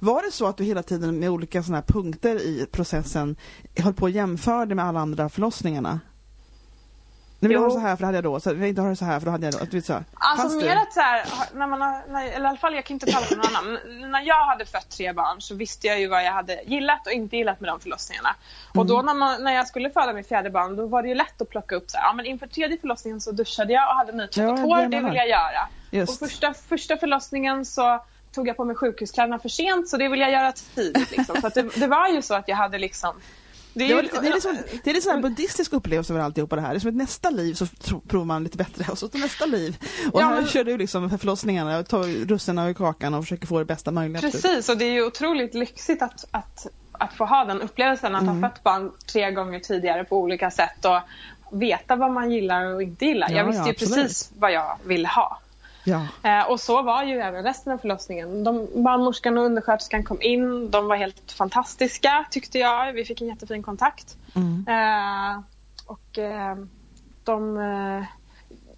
[0.00, 3.36] Var det så att du hela tiden med olika såna här punkter i processen
[3.76, 6.00] höll på att jämföra det med alla andra förlossningarna?
[7.42, 8.68] Nu vill jag ha det så här för då hade jag då, så vill jag
[8.68, 9.58] inte ha det så här för då hade jag då.
[9.70, 10.04] Du vet så här.
[10.14, 11.24] Alltså Fanns mer att så här,
[11.54, 13.78] när man har, när, eller i alla fall jag kan inte tala för någon annan.
[14.00, 17.06] men När jag hade fött tre barn så visste jag ju vad jag hade gillat
[17.06, 18.34] och inte gillat med de förlossningarna.
[18.74, 21.14] Och då när, man, när jag skulle föda mitt fjärde barn då var det ju
[21.14, 23.94] lätt att plocka upp så här, ja men inför tredje förlossningen så duschade jag och
[23.94, 25.28] hade nytvättat Ja, hår, det det vill jag.
[25.28, 25.68] göra.
[25.90, 26.22] Just.
[26.22, 30.20] Och första, första förlossningen så tog jag på mig sjukhuskläderna för sent så det vill
[30.20, 31.10] jag göra tidigt.
[31.10, 31.40] Liksom.
[31.40, 33.14] Så det, det var ju så att jag hade liksom
[33.74, 36.56] det är Det, ju- det är liksom, det är sån här buddhistisk upplevelse över alltihopa
[36.56, 36.70] det här.
[36.70, 37.66] Det är som ett nästa liv så
[38.08, 39.76] provar man lite bättre och så till nästa liv.
[40.12, 43.24] Och Ja, här men- kör du liksom för förlossningarna och tar russinen ur kakan och
[43.24, 44.20] försöker få det bästa möjliga.
[44.22, 44.32] typ.
[44.32, 48.22] Precis, och det är ju otroligt lyxigt att, att, att få ha den upplevelsen att
[48.22, 48.42] Mm.
[48.42, 51.00] ha fött barn tre gånger tidigare på olika sätt och
[51.60, 53.30] veta vad man gillar och inte gillar.
[53.30, 55.40] Ja, jag visste ju precis vad jag ville ha.
[55.84, 56.06] Ja.
[56.22, 58.44] Eh, och så var ju även resten av förlossningen.
[58.44, 60.70] De, barnmorskan och undersköterskan kom in.
[60.70, 62.92] De var helt fantastiska tyckte jag.
[62.92, 64.16] Vi fick en jättefin kontakt.
[64.34, 64.64] Mm.
[64.68, 65.40] Eh,
[65.86, 66.56] och eh,
[67.24, 68.04] de, eh,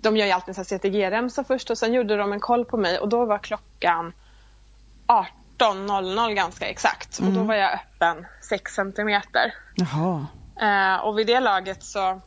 [0.01, 2.99] de gör ju alltid en CTG-remsa först och sen gjorde de en koll på mig
[2.99, 4.13] och då var klockan
[5.07, 7.19] 18.00 ganska exakt.
[7.19, 7.47] Och då Mm.
[7.47, 9.55] var jag öppen 6 centimeter.
[9.75, 10.27] Jaha.
[10.61, 12.21] Eh, och vid det laget så,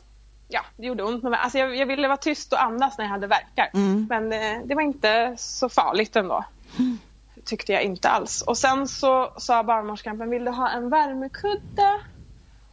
[0.48, 1.38] ja, det gjorde ont mig.
[1.42, 3.70] Alltså jag, jag ville vara tyst och andas när jag hade verkar.
[3.74, 4.06] Mm.
[4.08, 6.44] Men eh, det var inte så farligt ändå.
[7.44, 8.42] Tyckte jag inte alls.
[8.42, 12.00] Och sen så sa barnmorskan, men vill du ha en värmekudde?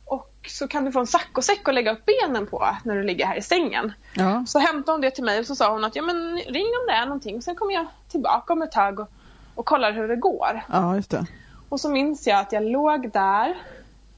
[0.05, 3.25] Och så kan du få en saccosäck att lägga upp benen på när du ligger
[3.25, 3.93] här i sängen.
[4.13, 4.43] Ja.
[4.47, 6.87] Så hämtade hon det till mig och så sa hon att ja, men ring om
[6.87, 7.41] det är någonting.
[7.41, 9.09] Sen kommer jag tillbaka om ett tag och,
[9.55, 10.61] och kollar hur det går.
[10.71, 11.25] ja, just det.
[11.69, 13.55] Och så minns jag att jag låg där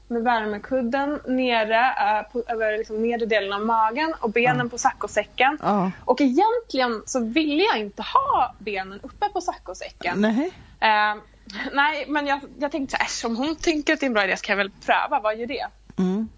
[0.08, 5.58] med värmekudden nere eh, på, över liksom nedre delen av magen och benen på saccosäcken.
[5.62, 5.90] Ja.
[6.04, 10.20] Och egentligen så ville jag inte ha benen uppe på saccosäcken.
[10.20, 10.52] Nej.
[10.80, 11.14] Eh,
[11.72, 14.14] nej, men jag, jag tänkte så här, "Äsch, om hon tänker att det är en
[14.14, 15.66] bra idé så kan jag väl pröva, vad gör det?
[15.98, 16.28] Mm.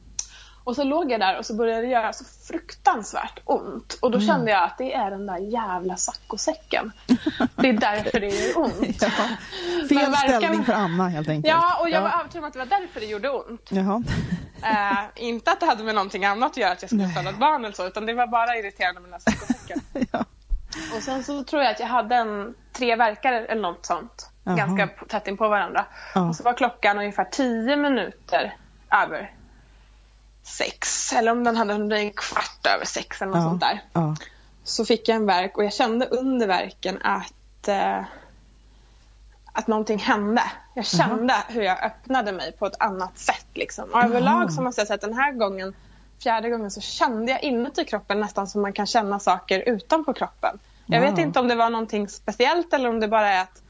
[0.68, 3.98] Och så låg jag där och så började det göra så fruktansvärt ont.
[4.02, 6.92] Och då kände jag att det är den där jävla saccosäcken.
[7.56, 9.02] Det är därför det gör ont.
[9.02, 9.08] Ja.
[9.88, 11.54] Fel verkar- ställning för Anna helt enkelt.
[11.54, 13.72] Ja, och jag var övertygad om att det var därför det gjorde ont.
[14.62, 17.38] Eh, inte att det hade med någonting annat att göra, att jag skulle föda ett
[17.38, 19.80] barn eller så, utan det var bara irriterande med den här saccosäcken.
[20.12, 20.24] ja.
[20.96, 24.30] Och sen så tror jag att jag hade en, tre verkar eller något sånt.
[24.44, 24.56] Jaha.
[24.56, 25.84] Ganska tätt in på varandra.
[26.14, 26.28] Ja.
[26.28, 28.56] Och så var klockan ungefär tio minuter
[29.04, 29.32] över
[30.48, 31.12] sex.
[31.12, 33.82] Eller om den hade hunnit en kvart över sex eller något sånt där.
[33.92, 34.16] Ja.
[34.64, 38.00] Så fick jag en verk och jag kände under verken att, eh,
[39.52, 40.42] att någonting hände.
[40.74, 43.46] Jag kände hur jag öppnade mig på ett annat sätt.
[43.54, 43.90] Liksom.
[43.92, 45.74] Och överlag så måste jag säga att den här gången,
[46.22, 50.58] fjärde gången, så kände jag inuti kroppen nästan som man kan känna saker utanpå kroppen.
[50.86, 53.62] Jag vet inte om det var någonting speciellt eller om det bara är att,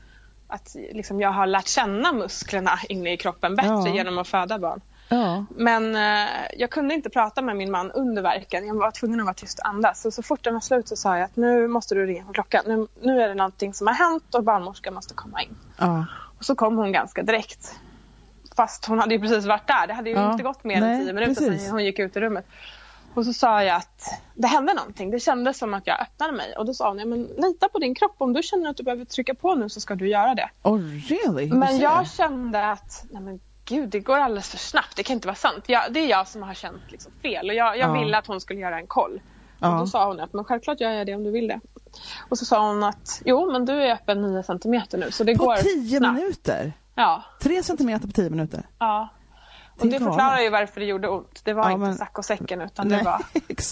[0.49, 3.95] att liksom jag har lärt känna musklerna inne i kroppen bättre Ja.
[3.95, 4.81] genom att föda barn.
[5.09, 5.45] Ja.
[5.51, 8.67] Men eh, jag kunde inte prata med min man under verken.
[8.67, 10.01] Jag var tvungen att vara tyst och andas.
[10.01, 12.33] Så, så fort den var slut så sa jag att nu måste du ringa på
[12.33, 12.63] klockan.
[12.67, 15.57] Nu, nu är det någonting som har hänt och barnmorskan måste komma in.
[15.79, 16.07] Ja.
[16.39, 17.75] Och så kom hon ganska direkt.
[18.57, 19.87] Fast hon hade ju precis varit där.
[19.87, 20.33] Det hade ju Ja.
[20.33, 21.63] inte gått mer Nej, än tio minuter precis.
[21.63, 22.47] sedan hon gick ut ur rummet.
[23.15, 25.11] Och så sa jag att det hände någonting.
[25.11, 26.55] Det kändes som att jag öppnade mig.
[26.57, 28.15] Och då sa hon, ja, men lita på din kropp.
[28.19, 30.51] Om du känner att du behöver trycka på nu så ska du göra det.
[30.63, 31.53] Oh really?
[31.53, 34.97] Men jag kände att, nej men gud, det går alldeles för snabbt.
[34.97, 35.65] Det kan inte vara sant.
[35.67, 37.49] Jag, det är jag som har känt liksom fel.
[37.49, 38.01] Och jag, jag Ja.
[38.03, 39.21] ville att hon skulle göra en koll.
[39.61, 39.73] Ja.
[39.73, 41.61] Och då sa hon att, men självklart gör jag det om du vill det.
[42.29, 45.11] Och så sa hon att, jo men du är öppen 9 centimeter nu.
[45.11, 46.15] Så det På går tio snabbt.
[46.19, 46.73] minuter?
[46.95, 47.25] Ja.
[47.41, 48.63] Tre centimeter på tio minuter?
[48.79, 49.09] Ja.
[49.81, 51.41] Och det förklarar ju varför det gjorde ont.
[51.45, 53.23] Det var Ja, inte men- sack och säcken utan Nej, det var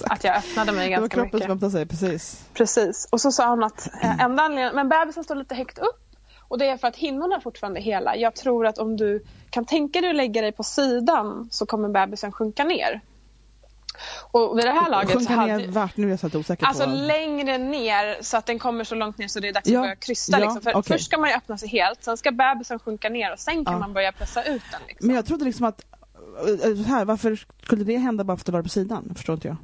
[0.13, 1.43] att jag öppnade mig Det var ganska kroppen mycket.
[1.49, 2.49] som öppnade sig, precis.
[2.55, 3.09] Precis.
[3.13, 6.06] Och så sa hon att eh, enda anledningen, men bebisen står lite högt upp.
[6.49, 8.17] Och det är för att hinnorna är fortfarande hela.
[8.17, 11.89] Jag tror att om du kan tänka dig att lägga dig på sidan så kommer
[11.89, 13.01] bebisen sjunka ner.
[14.31, 15.57] Och vid det här laget så hade...
[15.57, 15.97] ner vart?
[15.97, 16.91] Nu är jag så osäker Alltså på.
[16.91, 19.85] längre ner så att den kommer så långt ner så det är dags Ja, att
[19.85, 20.33] börja krysta.
[20.39, 20.63] ja, liksom.
[20.63, 20.93] För okej.
[20.93, 23.79] Först ska man öppna sig helt, sen ska bebisen sjunka ner och sen kan Ja.
[23.81, 24.81] man börja pressa ut den.
[24.89, 25.07] Liksom.
[25.07, 25.85] Men jag trodde liksom att
[26.87, 29.13] här, varför skulle det hända bara för att det var på sidan?
[29.17, 29.57] Förstår inte jag.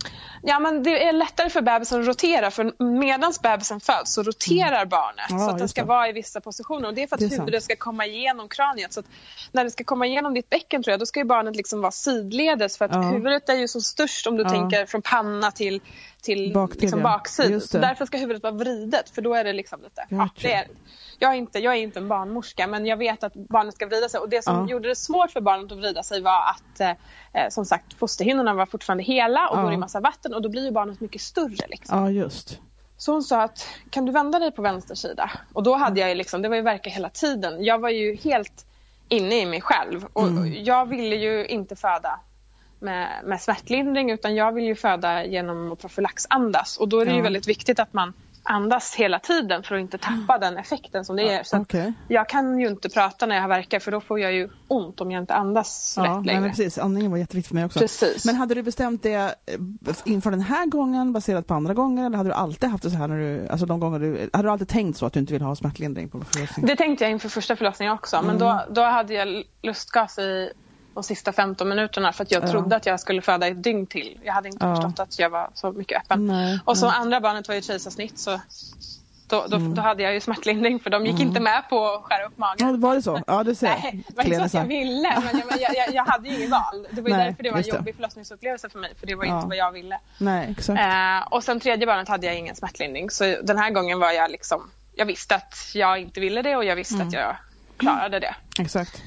[0.42, 4.86] Ja men det är lättare för bebisen att rotera för medan bebisen föds så roterar
[4.86, 5.86] barnet Ja, så att den ska det.
[5.88, 7.40] vara i vissa positioner och det är för att Det är sant.
[7.40, 8.92] huvudet ska komma igenom kraniet.
[8.92, 9.06] Så att
[9.52, 12.78] när det ska komma igenom ditt bäcken tror jag då ska barnet liksom vara sidledes
[12.78, 13.00] för att Ja.
[13.02, 14.48] huvudet är ju som störst om du Ja.
[14.48, 15.80] tänker från panna till,
[16.22, 17.22] till Bak till, liksom ja.
[17.60, 20.06] Så därför ska huvudet vara vridet för då är det liksom lite...
[20.08, 20.66] Ja, det är,
[21.22, 24.08] jag, är inte, jag är inte en barnmorska men jag vet att barnet ska vrida
[24.08, 24.68] sig och det som Ja.
[24.70, 26.90] gjorde det svårt för barnet att vrida sig var att eh,
[27.32, 29.62] eh, som sagt fosterhinnorna var fortfarande hela och Ja.
[29.62, 31.66] går i massa vatten och då blir ju barnet mycket större.
[31.68, 31.98] Liksom.
[31.98, 32.58] Ja, just.
[32.96, 35.30] Så hon sa att kan du vända dig på vänster sida?
[35.52, 37.64] Och då hade jag ju liksom, det var ju verka hela tiden.
[37.64, 38.66] Jag var ju helt
[39.08, 40.64] inne i mig själv och Mm.
[40.64, 42.20] jag ville ju inte föda
[42.78, 47.10] med, med smärtlindring utan jag vill ju föda genom att profylaxandas och då är det
[47.12, 47.22] ju Ja.
[47.22, 48.12] väldigt viktigt att man
[48.44, 51.42] andas hela tiden för att inte tappa den effekten som det är.
[51.42, 51.92] Så Okej.
[52.08, 55.10] Jag kan ju inte prata när jag verkar för då får jag ju ont om
[55.10, 56.40] jag inte andas Ja, rätt nej, längre.
[56.40, 56.78] men precis.
[56.78, 57.78] Andningen var jätteviktigt för mig också.
[57.78, 58.24] Precis.
[58.24, 59.54] Men hade du bestämt det eh,
[60.04, 62.96] inför den här gången baserat på andra gånger eller hade du alltid haft det så
[62.96, 65.32] här när du, alltså de gånger du, hade du alltid tänkt så att du inte
[65.32, 66.66] vill ha smärtlindring på förlossning?
[66.66, 68.38] Det tänkte jag inför första förlossningen också men Mm.
[68.38, 70.52] då, då hade jag lustgas i
[70.94, 72.48] de sista 15 minuterna för att jag Ja.
[72.48, 74.20] trodde att jag skulle föda ett dygn till.
[74.24, 74.74] Jag hade inte Ja.
[74.76, 76.26] förstått att jag var så mycket öppen.
[76.26, 76.94] Nej, och så nej.
[76.98, 78.40] andra barnet var ju kejsarsnitt så
[79.26, 79.74] då, då, Mm.
[79.74, 82.68] då hade jag ju smärtlindring för de gick inte med på att skära upp magen.
[82.70, 83.20] Ja, var det så?
[83.26, 83.66] Ja, du ser.
[83.68, 86.36] Nej, det var inte så att jag ville men jag, jag, jag, jag hade ju
[86.36, 86.86] inget val.
[86.90, 87.68] Det var ju Nej, därför det var en det.
[87.76, 89.36] jobbig förlossningsupplevelse för mig för det var Ja.
[89.36, 89.98] inte vad jag ville.
[90.18, 90.80] Nej, exakt.
[90.80, 94.30] Eh, och sen tredje barnet hade jag ingen smärtlindring så den här gången var jag
[94.30, 97.08] liksom jag visste att jag inte ville det och jag visste Mm.
[97.08, 97.36] att jag
[97.76, 98.34] klarade det.
[98.60, 99.02] Exakt.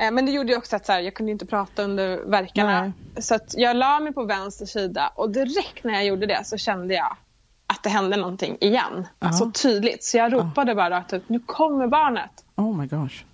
[0.00, 2.80] Eh, Men det gjorde ju också att så här, jag kunde inte prata under verkarna.
[2.80, 3.22] Nej.
[3.22, 6.56] Så att jag la mig på vänster sida och direkt när jag gjorde det så
[6.56, 7.16] kände jag
[7.66, 9.06] att det hände någonting igen.
[9.20, 9.32] Ja.
[9.32, 10.04] Så tydligt.
[10.04, 12.44] Så jag ropade bara rakt ut, nu kommer barnet.
[12.56, 13.24] Oh my gosh.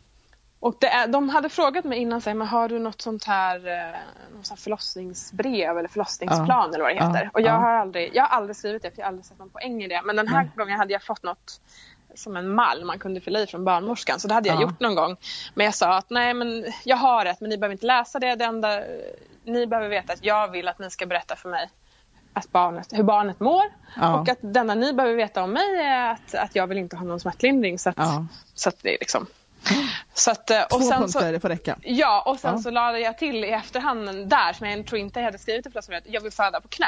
[0.61, 3.25] Och det är, de hade frågat mig innan, så här, men har du något sånt
[3.25, 3.97] här, eh,
[4.37, 7.31] något sånt här förlossningsbrev eller förlossningsplan eller vad det heter.
[7.35, 7.53] Och jag, Ja.
[7.59, 9.89] har aldrig, jag har aldrig skrivit det för jag har aldrig sett någon poäng i
[9.89, 10.03] det.
[10.05, 11.61] Men den här gången hade jag fått något
[12.17, 14.21] som en mall man kunde fylla i från barnmorskan.
[14.21, 14.63] Så det hade jag Ja.
[14.63, 15.17] gjort någon gång.
[15.55, 18.35] Men jag sa att nej men jag har ett men ni behöver inte läsa det.
[18.35, 18.81] Det enda
[19.45, 21.71] ni behöver veta att jag vill att ni ska berätta för mig
[22.33, 23.65] att barnet, hur barnet mår.
[23.97, 24.21] Ja.
[24.21, 26.97] Och att det enda ni behöver veta om mig är att, att jag vill inte
[26.97, 27.79] ha någon smärtlindring.
[27.79, 28.27] Så att, Ja.
[28.55, 29.27] så att det är liksom...
[30.15, 31.77] Så att, eh, Två och sen punkter, så, får räcka.
[31.83, 32.63] Ja, och sen Ja.
[32.63, 35.71] så lade jag till i efterhand där som jag tror inte jag hade skrivit i
[35.71, 36.15] förlossningsbrevet.
[36.15, 36.87] Jag vill föda på knä.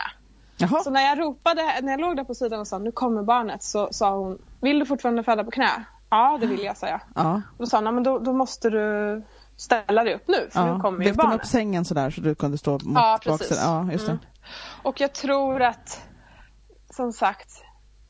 [0.59, 0.81] Jaha.
[0.83, 3.63] Så när jag ropade, när jag låg där på sidan och sa nu kommer barnet
[3.63, 5.71] så sa hon Vill du fortfarande föda på knä?
[6.11, 7.01] Ja det vill jag sa jag.
[7.15, 7.43] Ja.
[7.59, 9.23] Då sa hon, "Ja, men då, då måste du
[9.57, 10.81] ställa dig upp nu för nu ja.
[10.81, 11.35] kommer ju barnet.
[11.41, 13.61] upp sängen sådär så du kunde stå mot Ja, precis.
[13.65, 14.09] Ja, just.
[14.09, 14.19] Mm.
[14.83, 16.03] Och jag tror att
[16.91, 17.51] som sagt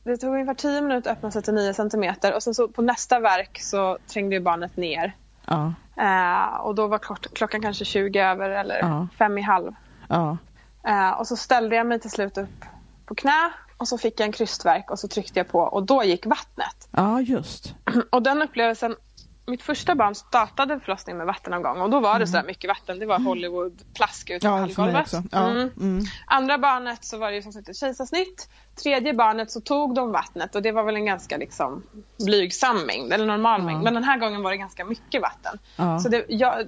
[0.05, 2.83] det tog ungefär 10 minuter att öppna sig till 9 centimeter och sen så på
[2.83, 5.17] nästa verk så trängde ju barnet ner.
[5.47, 5.73] Ja.
[5.97, 9.73] Eh, och då var klock- klockan kanske 20 över eller fem i halv.
[10.09, 10.37] Ja.
[10.87, 12.65] Eh, och så ställde jag mig till slut upp
[13.07, 16.05] på knä och så fick jag en krystverk och så tryckte jag på och då
[16.05, 16.89] gick vattnet.
[16.91, 17.75] ja, just.
[18.11, 18.97] Och den upplevelsen,
[19.47, 22.99] mitt första barn startade förlossningen med vattenavgång och då var det så här mycket vatten.
[22.99, 24.59] Det var Hollywood-plask ut på Mm.
[24.59, 25.13] Ja, hallgolvet.
[25.33, 25.51] Ja.
[25.51, 25.71] Mm.
[25.81, 26.05] Mm.
[26.27, 28.49] Andra barnet så var det som sagt ett kejsarsnitt.
[28.83, 31.83] Tredje barnet så tog de vattnet och det var väl en ganska liksom
[32.25, 33.67] blygsam mängd, eller normal Ja.
[33.67, 33.83] mängd.
[33.83, 35.59] Men den här gången var det ganska mycket vatten.
[35.77, 35.99] Ja.
[35.99, 36.67] Så det, jag,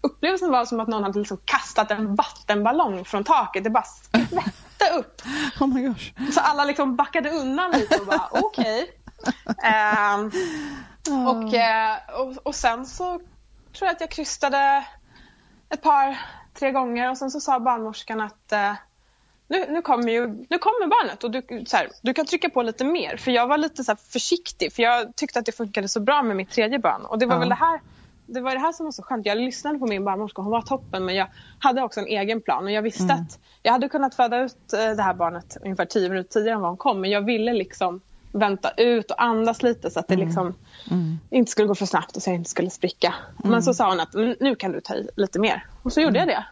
[0.00, 3.64] upplevelsen var som att någon hade liksom kastat en vattenballong från taket.
[3.64, 5.22] Det bara skvätte upp.
[5.60, 6.32] Oh my gosh.
[6.32, 8.90] Så alla liksom backade undan lite och bara okej.
[9.62, 10.30] Ehm,
[11.28, 13.04] och, eh, och, och sen så
[13.72, 14.84] tror jag att jag krystade
[15.68, 16.18] ett par
[16.58, 18.72] tre gånger och sen så sa barnmorskan att eh,
[19.48, 22.62] nu, nu, kommer ju, nu kommer barnet och du, så här, du kan trycka på
[22.62, 23.16] lite mer.
[23.16, 26.36] För jag var lite så försiktig för jag tyckte att det funkade så bra med
[26.36, 27.04] mitt tredje barn.
[27.04, 27.40] Och det var Ja.
[27.40, 27.80] väl det här
[28.26, 29.26] det var det här som var så skönt.
[29.26, 31.26] Jag lyssnade på min barnmorska, hon var toppen men jag
[31.58, 33.16] hade också en egen plan och jag visste Mm.
[33.16, 36.60] att jag hade kunnat föda ut eh, det här barnet ungefär tio minuter tidigare än
[36.60, 38.00] vad hon kom men jag ville liksom
[38.32, 40.54] vänta ut och andas lite så att det liksom
[40.90, 41.18] Mm.
[41.30, 43.14] inte skulle gå för snabbt och så jag inte skulle spricka.
[43.44, 45.66] Men så sa hon att "Men nu kan du ta i lite mer.
[45.82, 46.44] Och så gjorde jag det.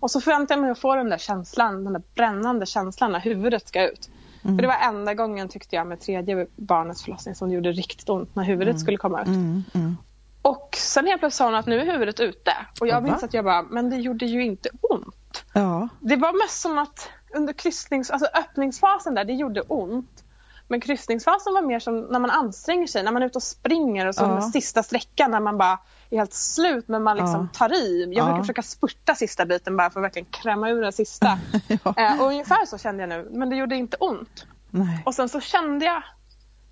[0.00, 3.20] Och så förväntade jag mig att få den där känslan, den där brännande känslan när
[3.20, 4.10] huvudet ska ut.
[4.42, 8.08] För det var enda gången tyckte jag med tredje barnets förlossning som det gjorde riktigt
[8.08, 9.26] ont när huvudet skulle komma ut.
[9.26, 9.96] Mm, mm.
[10.42, 12.52] Och sen helt plötsligt sa hon att nu är huvudet ute.
[12.80, 15.44] Och jag minns att jag bara, men det gjorde ju inte ont.
[15.52, 15.88] Ja.
[16.00, 20.24] Det var mest som att under kryssnings, alltså öppningsfasen där, det gjorde ont.
[20.70, 24.06] Men kryssningsfasen var mer som när man anstränger sig, när man är ute och springer
[24.06, 24.40] och så Ja.
[24.42, 25.78] sista sträckan när man bara
[26.10, 27.58] är helt slut men man liksom Ja.
[27.58, 28.04] tar i.
[28.04, 28.24] Jag Ja.
[28.24, 31.38] brukar försöka spurta sista biten bara för att verkligen kräma ur den sista.
[31.84, 31.94] ja.
[31.96, 34.46] eh, och ungefär så kände jag nu, men det gjorde inte ont.
[34.70, 35.02] Nej.
[35.06, 36.02] Och sen så kände jag,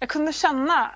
[0.00, 0.90] jag kunde känna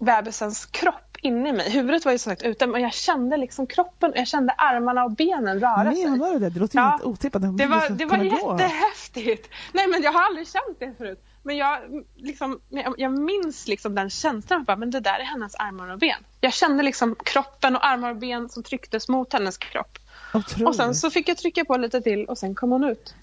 [0.00, 1.70] bebisens kropp inne i mig.
[1.70, 5.10] Huvudet var ju som sagt ute men jag kände liksom kroppen, jag kände armarna och
[5.10, 6.06] benen röra sig.
[6.10, 6.50] Menar du det?
[6.50, 6.88] Det låter Ja.
[6.88, 7.42] helt otippat.
[7.42, 9.50] Det var, det var jättehäftigt.
[9.72, 11.24] Nej men jag har aldrig känt det förut.
[11.42, 11.78] Men jag,
[12.16, 14.64] liksom, jag, jag minns liksom den känslan.
[14.64, 16.18] Bara, men det där är hennes armar och ben.
[16.40, 19.98] Jag kände liksom kroppen och armar och ben som trycktes mot hennes kropp.
[20.34, 20.68] Otroligt.
[20.68, 23.14] Och sen så fick jag trycka på lite till och sen kom hon ut.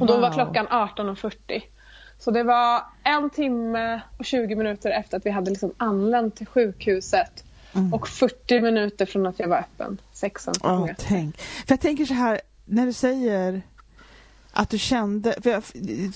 [0.00, 0.34] Och då var Wow.
[0.34, 1.62] klockan 18.40.
[2.20, 6.46] Så det var en timme och 20 minuter efter att vi hade liksom anlänt till
[6.46, 7.44] sjukhuset.
[7.72, 7.94] Mm.
[7.94, 10.00] Och 40 minuter från att jag var öppen.
[10.12, 11.04] Sex Ja, centimeter.
[11.08, 11.38] tänk.
[11.40, 13.62] För jag tänker så här, när du säger
[14.52, 15.62] att du kände, för jag,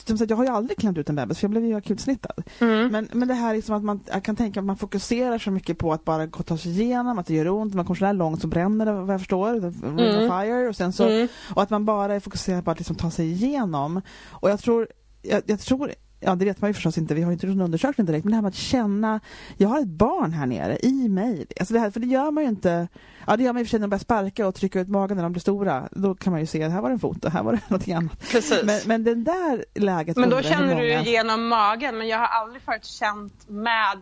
[0.07, 2.43] som sagt, jag har ju aldrig klämt ut en bebis för jag blev ju akutsnittad.
[2.61, 2.89] Mm.
[2.93, 5.79] Men, men det här liksom att man, jag kan tänka att man fokuserar så mycket
[5.79, 8.41] på att bara ta sig igenom, att det gör ont, man kommer så där långt
[8.41, 10.31] så bränner det vad jag förstår, Mm.
[10.31, 11.29] fire och sen så, Mm.
[11.55, 14.01] och att man bara är fokuserad på att liksom ta sig igenom.
[14.31, 14.89] Och jag tror,
[15.25, 17.65] jag, jag tror Ja det vet man ju förstås inte, vi har inte gjort någon
[17.65, 19.21] undersökning direkt, men det här med att känna,
[19.57, 21.47] jag har ett barn här nere i mig.
[21.61, 22.89] Alltså det här, för det gör man ju inte,
[23.27, 24.89] ja det gör man i och för sig när de börjar sparka och trycka ut
[24.89, 25.89] magen när de blir stora.
[25.91, 27.95] Då kan man ju se, här var det en fot och här var det någonting
[27.95, 28.21] annat.
[28.21, 28.63] Precis.
[28.65, 32.27] Men, men den där läget Men då känner du många- genom magen men jag har
[32.27, 34.01] aldrig förut känt med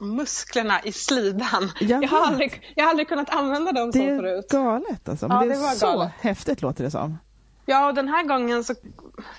[0.00, 1.70] musklerna i slidan.
[1.80, 4.48] Jag Jag har aldrig, jag har aldrig kunnat använda dem Det är förut.
[4.50, 5.28] galet alltså.
[5.28, 6.12] Men Ja, det är det var så galet.
[6.20, 7.18] häftigt låter det som.
[7.66, 8.74] Ja, och den här gången så...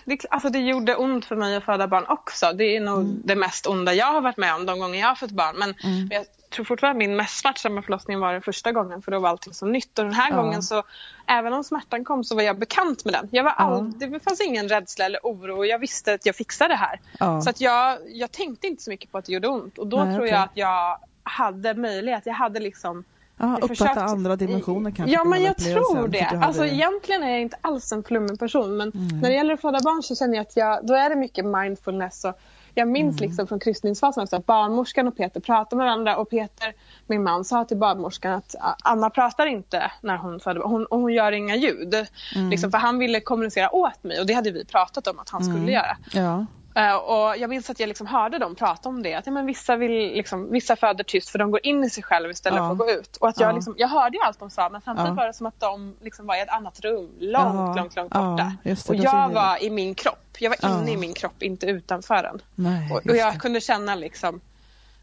[0.06, 2.52] Det, alltså det gjorde ont för mig att föda barn också.
[2.54, 3.22] Det är nog Mm.
[3.26, 5.56] det mest onda jag har varit med om de gånger jag har fött barn.
[5.60, 6.08] Men Mm.
[6.12, 9.54] jag tror fortfarande min mest smärtsamma förlossning var den första gången för då var allting
[9.54, 10.00] så nytt.
[10.00, 10.36] Och den här Ja.
[10.42, 10.84] gången så,
[11.28, 13.28] även om smärtan kom så var jag bekant med den.
[13.32, 14.08] Jag var all, Ja.
[14.08, 17.00] Det fanns ingen rädsla eller oro och jag visste att jag fixade det här.
[17.20, 17.42] Ja.
[17.42, 19.78] Så att jag, jag tänkte inte så mycket på att det gjorde ont.
[19.78, 20.34] Och då Nej, tror okej.
[20.34, 22.26] jag att jag hade möjlighet.
[22.26, 23.04] Jag hade liksom
[23.42, 25.14] Ja, jag uppfatta försökte- andra dimensioner kanske.
[25.16, 26.22] Ja, men jag tror det.
[26.22, 29.20] att du hade- Alltså, egentligen är jag inte alls en flummig person men Mm.
[29.20, 31.46] när det gäller att föda barn så känner jag att jag, då är det mycket
[31.46, 32.26] mindfulness.
[32.26, 32.40] Och
[32.74, 33.30] jag minns Mm.
[33.30, 36.74] liksom från kryssningsfasen att barnmorskan och Peter pratar med varandra och Peter,
[37.08, 40.72] min man, sa till barnmorskan att ah, Anna pratar inte när hon föder barn.
[40.72, 41.96] Hon, och hon gör inga ljud.
[42.36, 42.50] Mm.
[42.50, 45.42] Liksom, för han ville kommunicera åt mig och det hade vi pratat om att han
[45.42, 45.54] Mm.
[45.58, 45.98] skulle göra.
[46.14, 46.46] Ja.
[46.76, 49.14] Eh, och jag minns att jag liksom hörde dem prata om det.
[49.16, 52.04] Att ja, men vissa, vill, liksom, vissa föder tyst för de går in i sig
[52.04, 52.66] själva istället Ja.
[52.66, 53.18] för att gå ut.
[53.18, 53.56] Och att jag, Ja.
[53.56, 55.14] liksom, jag hörde ju allt de sa men samtidigt Ja.
[55.14, 57.10] var det som att de liksom var i ett annat rum.
[57.20, 58.54] Långt, långt, långt Ja, borta.
[58.64, 60.18] det, och jag var i min kropp.
[60.40, 62.42] Jag var inne i min kropp, inte utanför den.
[62.56, 63.40] Nej, Och, och jag det.
[63.40, 64.42] kunde känna liksom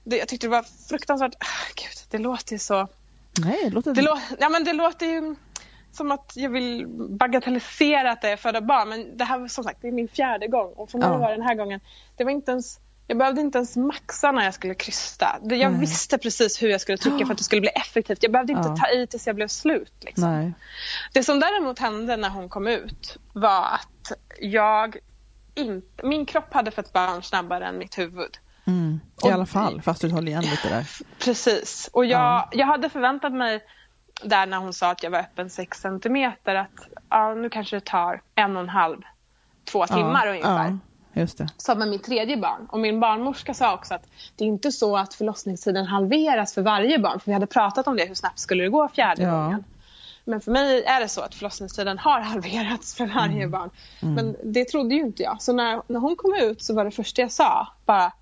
[0.04, 1.34] det, jag tyckte det var fruktansvärt...
[1.38, 2.88] ah, Gud, det låter ju så...
[3.44, 3.94] Nej, det låter...
[3.94, 5.34] Det, lå, ja, men det låter ju
[5.98, 6.86] som att jag vill
[7.18, 8.88] bagatellisera att det är föda barn.
[8.88, 10.72] Men det här var som sagt det är min fjärde gång.
[10.76, 11.18] Och för mig Ja.
[11.18, 11.80] var det den här gången,
[12.16, 15.38] det var inte ens, jag behövde inte ens maxa när jag skulle krysta.
[15.42, 15.80] Jag Nej.
[15.80, 18.22] visste precis hur jag skulle trycka för att det skulle bli effektivt.
[18.22, 18.76] Jag behövde inte Ja.
[18.76, 19.92] ta i tills jag blev slut.
[20.00, 20.54] Liksom.
[21.12, 24.96] Det som däremot hände när hon kom ut var att jag
[25.54, 28.38] inte, min kropp hade fött barn snabbare än mitt huvud.
[28.66, 29.00] Mm.
[29.24, 30.86] I alla fall, fast du höll igen lite där.
[31.24, 31.90] Precis.
[31.92, 32.48] Och jag, Ja.
[32.52, 33.60] jag hade förväntat mig
[34.22, 37.84] där när hon sa att jag var öppen 6 centimeter att ja, nu kanske det
[37.84, 39.02] tar en och en halv,
[39.64, 40.30] två timmar ja.
[40.32, 40.78] ungefär.
[41.12, 41.48] Ja, just det.
[41.56, 42.66] Som med mitt tredje barn.
[42.70, 46.98] Och min barnmorska sa också att det är inte så att förlossningstiden halveras för varje
[46.98, 47.20] barn.
[47.20, 49.30] För vi hade pratat om det, hur snabbt skulle det gå fjärde Ja.
[49.42, 49.64] gången.
[50.24, 53.50] Men för mig är det så att förlossningstiden har halverats för varje Mm.
[53.50, 53.70] barn.
[54.00, 55.42] Men det trodde ju inte jag.
[55.42, 58.12] Så när, när hon kom ut så var det första jag sa bara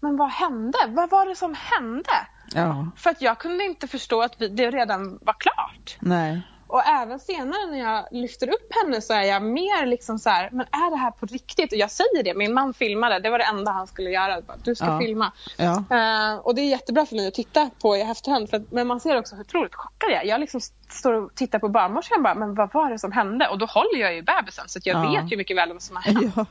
[0.00, 0.78] Men vad hände?
[0.88, 2.10] Vad var det som hände?
[2.54, 2.86] Ja.
[2.96, 5.96] För att jag kunde inte förstå att vi, det redan var klart.
[6.00, 6.42] Nej.
[6.66, 10.48] och även senare när jag lyfter upp henne så är jag mer liksom så här,
[10.52, 11.72] men är det här på riktigt?
[11.72, 14.40] Och jag säger det, min man filmade, det var det enda han skulle göra.
[14.40, 14.98] Bara, du ska Ja.
[15.00, 15.32] filma.
[15.56, 15.72] Ja.
[15.90, 18.50] Eh, och det är jättebra för mig att titta på i efterhand.
[18.50, 20.28] För att, men man ser också hur otroligt chockad jag är.
[20.28, 23.48] Jag liksom står och tittar på barnmorskan och bara, men vad var det som hände?
[23.48, 25.10] Och då håller jag ju bebisen så att jag Ja.
[25.22, 26.34] vet ju mycket väl vad som har hänt.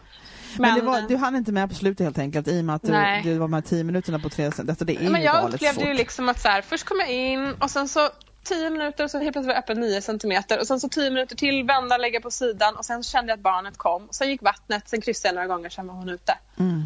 [0.57, 2.75] Men, Men, det var, du hann inte med på slutet helt enkelt i och med
[2.75, 2.91] att du,
[3.23, 5.87] det var här tio minuterna på tre alltså det är Men jag upplevde svårt.
[5.87, 8.09] ju liksom att så här, först kom jag in och sen så
[8.43, 11.09] 10 minuter och så helt plötsligt var jag öppen 9 centimeter och sen så 10
[11.09, 14.07] minuter till, vända, lägga på sidan och sen kände jag att barnet kom.
[14.11, 16.37] Sen gick vattnet, sen kryssade jag några gånger, sen var hon ute.
[16.59, 16.85] Mm.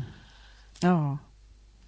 [0.79, 1.17] Ja.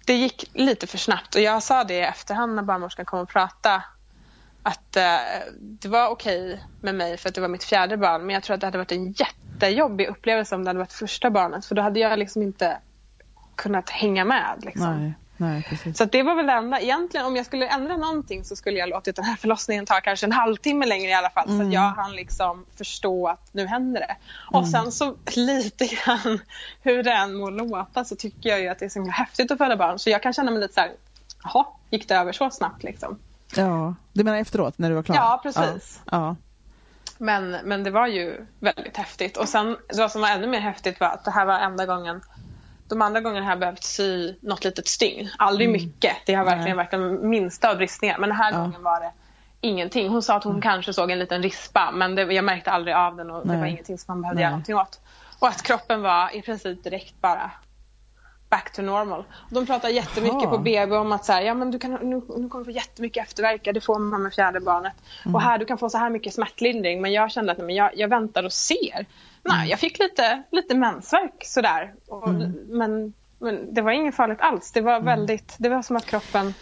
[0.06, 3.28] Det gick lite för snabbt och jag sa det i efterhand när barnmorskan kom och
[3.28, 3.82] pratade
[4.62, 5.02] att eh,
[5.60, 8.54] det var okej med mig för att det var mitt fjärde barn men jag tror
[8.54, 9.12] att det hade varit en
[9.66, 12.78] jättejobbig upplevelse om det hade varit första barnet för då hade jag liksom inte
[13.56, 14.54] kunnat hänga med.
[14.62, 15.00] Liksom.
[15.00, 15.94] Nej, nej.
[15.94, 16.80] Så det var väl det enda.
[16.80, 20.26] Egentligen om jag skulle ändra någonting så skulle jag låtit den här förlossningen ta kanske
[20.26, 21.46] en halvtimme längre i alla fall.
[21.48, 21.66] Så Mm.
[21.66, 24.16] att jag hann liksom förstå att nu händer det.
[24.58, 26.38] Och sen så lite grann
[26.82, 29.50] hur det än må låta så tycker jag ju att det är så himla häftigt
[29.50, 29.98] att föda barn.
[29.98, 30.90] Så jag kan känna mig lite så här,
[31.44, 33.18] jaha, gick det över så snabbt liksom?
[33.56, 35.16] Ja, du menar efteråt när du var klar?
[35.16, 36.00] Ja, precis.
[36.10, 36.36] Ja.
[37.20, 39.36] Men, men det var ju väldigt häftigt.
[39.36, 42.20] Och sen vad som var ännu mer häftigt var att det här var enda gången
[42.88, 45.28] de andra gångerna har jag behövt sy något litet stygn.
[45.38, 46.16] Aldrig mycket.
[46.26, 48.18] Det har verkligen varit den minsta av bristningar.
[48.18, 48.58] Men den här Ja.
[48.58, 49.12] gången var det
[49.60, 50.08] ingenting.
[50.08, 53.16] Hon sa att hon kanske såg en liten rispa men det, jag märkte aldrig av
[53.16, 53.60] den och det Nej.
[53.60, 54.42] var ingenting som man behövde Nej.
[54.42, 55.00] göra någonting åt.
[55.38, 57.50] Och att kroppen var i princip direkt bara
[58.50, 59.24] back to normal.
[59.50, 60.50] De pratar jättemycket Jaha.
[60.50, 62.00] på BB om att så här, ja, men du, kan, nu,
[62.36, 64.92] nu kommer du få jättemycket efterverkar, det får man med fjärde barnet.
[65.24, 65.34] Mm.
[65.34, 67.00] Och här du kan få så här mycket smärtlindring.
[67.00, 69.06] Men jag kände att nej, men jag, jag väntar och ser.
[69.42, 69.68] Nej, Mm.
[69.68, 71.94] jag fick lite, lite mensvärk sådär.
[72.08, 72.28] Och,
[72.68, 74.72] men, men det var inget farligt alls.
[74.72, 75.04] Det var Mm.
[75.04, 76.54] väldigt, det var som att kroppen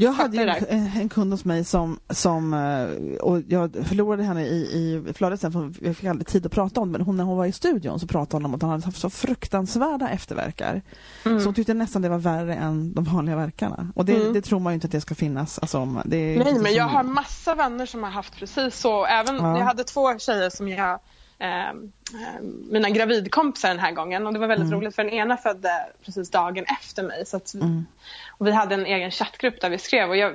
[0.00, 4.54] Jag hade en, en kund hos mig som, som eh, och jag förlorade henne i,
[4.60, 7.24] i flödet sen för jag fick aldrig tid att prata om det men hon, när
[7.24, 10.82] hon var i studion så pratade hon om att hon hade haft så fruktansvärda efterverkar.
[11.24, 11.40] Mm.
[11.40, 13.92] Så hon tyckte nästan det var värre än de vanliga verkarna.
[13.94, 14.32] Och det, Mm.
[14.32, 15.58] det tror man ju inte att det ska finnas.
[15.58, 19.06] Alltså, det Nej, men jag som- har massa vänner som har haft precis så.
[19.06, 19.58] Även, Ja.
[19.58, 20.98] Jag hade två tjejer som jag
[21.40, 21.72] eh,
[22.70, 24.80] mina gravidkompisar den här gången och det var väldigt Mm.
[24.80, 27.26] roligt för den ena födde precis dagen efter mig.
[27.26, 27.86] Så att, Mm.
[28.38, 30.32] och vi hade en egen chattgrupp där vi skrev och jag,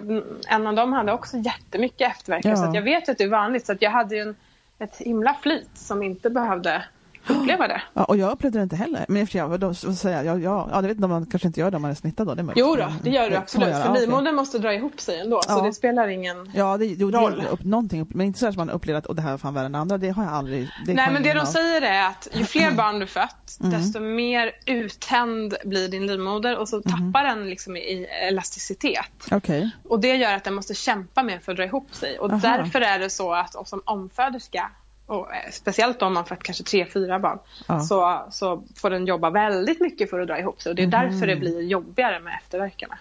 [0.48, 2.56] en av dem hade också jättemycket efterverkar Ja.
[2.56, 4.36] så att jag vet att det är vanligt så att jag hade en,
[4.80, 6.84] ett himla flyt som inte behövde
[7.28, 7.82] uppleva det.
[7.94, 9.06] Ja, och jag upplevde det inte heller.
[9.08, 11.72] Men jag, då, vad säger jag, jag, ja, det vet inte man kanske inte gör
[11.72, 12.34] det om man är snittad då.
[12.36, 12.64] Det är möjligt.
[12.68, 13.68] Jo då, det gör du man absolut.
[13.70, 13.84] göra.
[13.94, 15.62] För livmodern måste dra ihop sig ändå så Ja.
[15.62, 17.44] det spelar ingen Ja, det gjorde roll.
[17.52, 19.76] upp, någonting, men inte så att man upplevde att det här var fan värre än
[19.76, 19.98] andra.
[19.98, 20.70] Det har jag aldrig.
[20.86, 21.46] Det Nej men det de av.
[21.46, 23.72] säger är att ju fler barn du fött Mm.
[23.72, 29.06] desto mer uttänd blir din livmoder och så tappar den liksom i elasticitet.
[29.32, 29.72] Okej.
[29.90, 32.20] Och det gör att den måste kämpa mer för att dra ihop sig.
[32.20, 32.40] Och Aha.
[32.42, 34.72] därför är det så att som omföderska
[35.06, 37.80] och eh, speciellt om man fått kanske tre, fyra barn Ja.
[37.80, 40.88] så, så får den jobba väldigt mycket för att dra ihop sig och det är
[40.88, 40.92] Mhm.
[41.12, 42.98] därför det blir jobbigare med efterverkarna.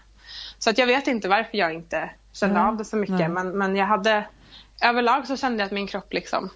[0.59, 2.69] Så att jag vet inte varför jag inte kände Ja.
[2.69, 3.29] av det så mycket Nej.
[3.29, 4.25] men, men jag hade
[4.85, 6.51] överlag så kände jag att min kropp liksom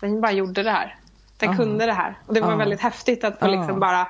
[0.00, 0.96] den bara gjorde det här.
[1.38, 1.58] Den Aha.
[1.58, 2.56] kunde det här och det var Ja.
[2.56, 4.06] väldigt häftigt att få liksom bara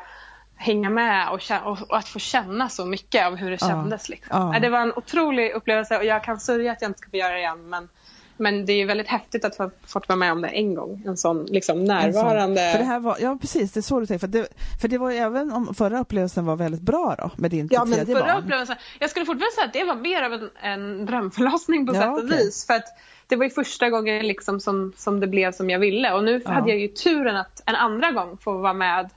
[0.56, 3.66] hänga med och, och, och att få känna så mycket av hur det Ja.
[3.68, 4.08] kändes.
[4.08, 4.50] Liksom.
[4.50, 7.16] Nej, Det var en otrolig upplevelse och jag kan sörja att jag inte ska få
[7.16, 7.88] göra det igen men,
[8.36, 11.02] men det är väldigt häftigt att få fått vara med om det en gång.
[11.06, 12.60] En sån liksom närvarande...
[12.62, 14.18] En sån- För det här var, ja precis, det är så du säger.
[14.18, 14.46] För det,
[14.80, 18.06] för det var även om förra upplevelsen var väldigt bra då med din Ja, men
[18.06, 18.38] förra barn.
[18.44, 22.00] upplevelsen, jag skulle fortfarande säga att det var mer av en, en drömförlossning på Ja,
[22.00, 22.36] sätt och okej.
[22.44, 22.66] vis.
[22.66, 22.84] För att
[23.26, 26.12] det var ju första gången liksom som, som det blev som jag ville.
[26.12, 26.50] Och nu Ja.
[26.50, 29.10] hade jag ju turen att en andra gång få vara med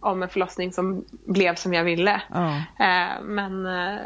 [0.00, 2.22] om en förlossning som blev som jag ville.
[2.34, 2.56] Ja.
[2.56, 3.98] Eh, men eh,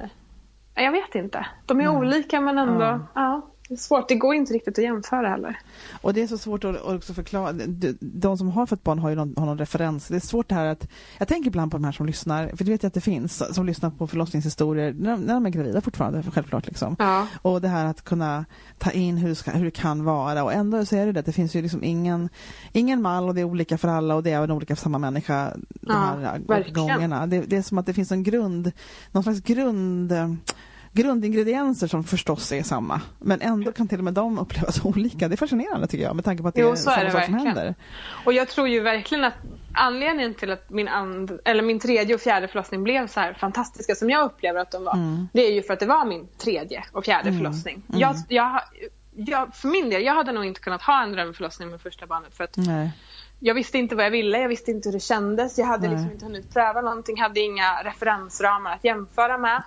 [0.75, 1.47] jag vet inte.
[1.67, 3.51] De är olika men ändå, Ja.
[3.69, 4.09] Det är svårt.
[4.09, 5.59] Det går inte riktigt att jämföra heller.
[6.03, 7.53] Och det är så svårt att också förklara.
[8.01, 10.09] De, som har fått barn har ju någon, har någon referens.
[10.09, 10.89] Det är svårt det här att,
[11.19, 13.55] jag tänker ibland på de här som lyssnar, för det vet jag att det finns,
[13.55, 16.97] som lyssnar på förlossningshistorier när, de- när de är gravida fortfarande, självklart liksom.
[16.99, 17.27] Ja.
[17.43, 18.45] Och det här att kunna
[18.79, 21.33] ta in hur ska, hur det kan vara och ändå så är det det, det
[21.33, 22.29] finns ju liksom ingen,
[22.73, 24.99] ingen mall och det är olika för alla och det är även olika för samma
[24.99, 26.75] människa de Ja, här verkligen.
[26.75, 27.27] gångerna.
[27.27, 28.73] Det, det är som att det finns en grund,
[29.13, 30.13] någon slags grund
[30.95, 35.29] grundingredienser som förstås är samma men ändå kan till och med de upplevas olika.
[35.29, 37.25] Det är fascinerande tycker jag med tanke på att det Jo, är samma det sak
[37.25, 37.75] som händer.
[38.25, 39.35] Och jag tror ju verkligen att
[39.75, 43.95] anledningen till att min, and, eller min tredje och fjärde förlossning blev så här fantastiska
[43.95, 44.95] som jag upplever att de var.
[44.95, 45.29] Mm.
[45.33, 47.41] Det är ju för att det var min tredje och fjärde Mm.
[47.41, 47.83] förlossning.
[47.89, 48.01] Mm.
[48.01, 48.61] Jag, jag,
[49.17, 52.35] jag, för min del, jag hade nog inte kunnat ha en drömförlossning med första barnet
[52.35, 52.91] för att Nej.
[53.47, 55.59] Jag visste inte vad jag ville, jag visste inte hur det kändes.
[55.59, 55.91] Jag hade Nej.
[55.91, 59.63] liksom inte hunnit pröva någonting, hade inga referensramar att jämföra med.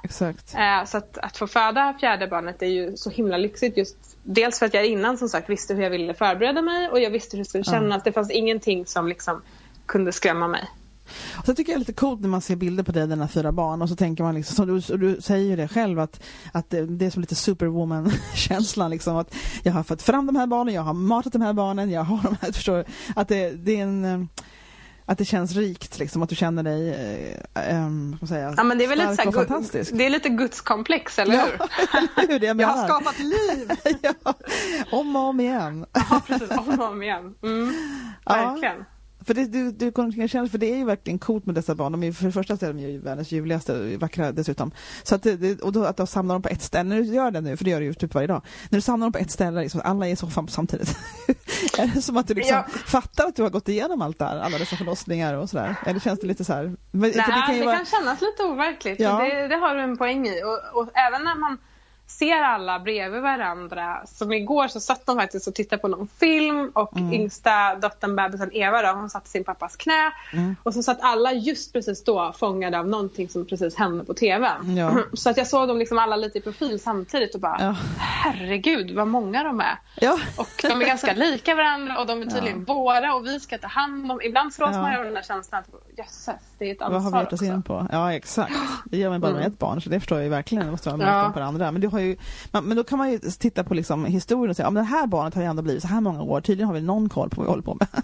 [0.56, 4.60] Eh, så att, att få föda fjärde barnet är ju så himla lyxigt just dels
[4.60, 7.38] för att jag innan som sagt visste hur jag ville förbereda mig och jag visste
[7.38, 8.04] hur det skulle kännas.
[8.04, 9.42] Det fanns ingenting som liksom
[9.86, 10.70] kunde skrämma mig.
[11.38, 13.28] Och så tycker jag det är lite coolt när man ser bilder på dig, dina
[13.28, 16.24] fyra barn och så tänker man liksom, som du, du säger ju det själv att,
[16.51, 20.74] att det, är som lite superwoman-känslan liksom att jag har fått fram de här barnen,
[20.74, 22.86] jag har matat de här barnen, jag har de här, förstår?
[23.16, 24.20] Att det, det är en eh,
[25.10, 26.89] att det känns rikt, liksom, att du känner dig
[27.53, 29.91] eh, man säga, Ja, men det är väl lite, stark så och fantastisk.
[29.95, 31.45] det är lite gudskomplex, eller Ja,
[32.16, 32.39] hur?
[32.39, 33.72] det jag Jag har skapat liv!
[34.01, 34.34] ja,
[34.91, 35.86] om och om igen.
[35.93, 36.51] Ja, precis.
[36.51, 37.36] Om och om igen.
[37.43, 37.74] Mm,
[38.26, 38.34] Ja.
[38.34, 38.86] verkligen.
[39.28, 41.92] För det, du, du kan känna, för det är ju verkligen coolt med dessa barn.
[41.92, 44.72] De är, för det första så är de ju världens ljuvligaste, vackra dessutom.
[45.04, 47.04] Så att det, det, och då, att de samlar dem på ett ställe, när du
[47.04, 48.42] gör det nu, för det gör du ju typ varje dag.
[48.70, 50.90] När du samlar dem på ett ställe, liksom, alla är i soffan samtidigt.
[51.80, 52.66] är det som att du liksom Ja.
[52.86, 55.76] fattar att du har gått igenom allt det här, alla dessa förlossningar och sådär?
[55.86, 56.64] Eller känns det lite så här?
[56.64, 59.00] Men, Nej, det kan, ju vara- kännas lite overkligt.
[59.00, 59.14] Ja.
[59.14, 60.44] och Det, det har du en poäng i.
[60.44, 61.58] Och, och även när man
[62.08, 63.97] ser alla bredvid varandra.
[64.05, 67.14] Som igår så satt de faktiskt och tittade på någon film och Mm.
[67.14, 70.12] yngsta dottern bebisen Eva då, hon satt i sin pappas knä.
[70.34, 70.55] Mm.
[70.64, 74.78] Och så satt alla just precis då fångade av någonting som precis hände på TVn.
[74.78, 74.91] Ja.
[75.14, 77.76] Så att jag såg dem liksom alla lite i profil samtidigt och bara Ja.
[78.24, 79.80] herregud vad många de är.
[79.95, 80.20] Ja.
[80.38, 83.68] Och de är ganska lika varandra och de är tydligen våra och vi ska ta
[83.68, 84.22] hand om.
[84.22, 84.82] Ibland slås Ja.
[84.82, 87.34] man av den där känslan att jösses, det är ett Vad har vi ansvar gett
[87.34, 87.88] oss in på?
[87.91, 88.53] Ja exakt.
[88.86, 89.51] Det gör man bara med Mm.
[89.51, 90.66] ett barn så det förstår jag ju verkligen.
[90.66, 91.24] Det måste vara Ja.
[91.24, 91.32] ja.
[91.34, 91.72] på det andra.
[91.72, 92.18] Men, du har ju,
[92.52, 94.89] man, men då kan man ju titta på liksom historien och säga, ja men det
[94.89, 96.41] här barnet har ju ändå blivit så här många år.
[96.41, 97.88] Tydligen har vi någon koll på vad vi håller på med.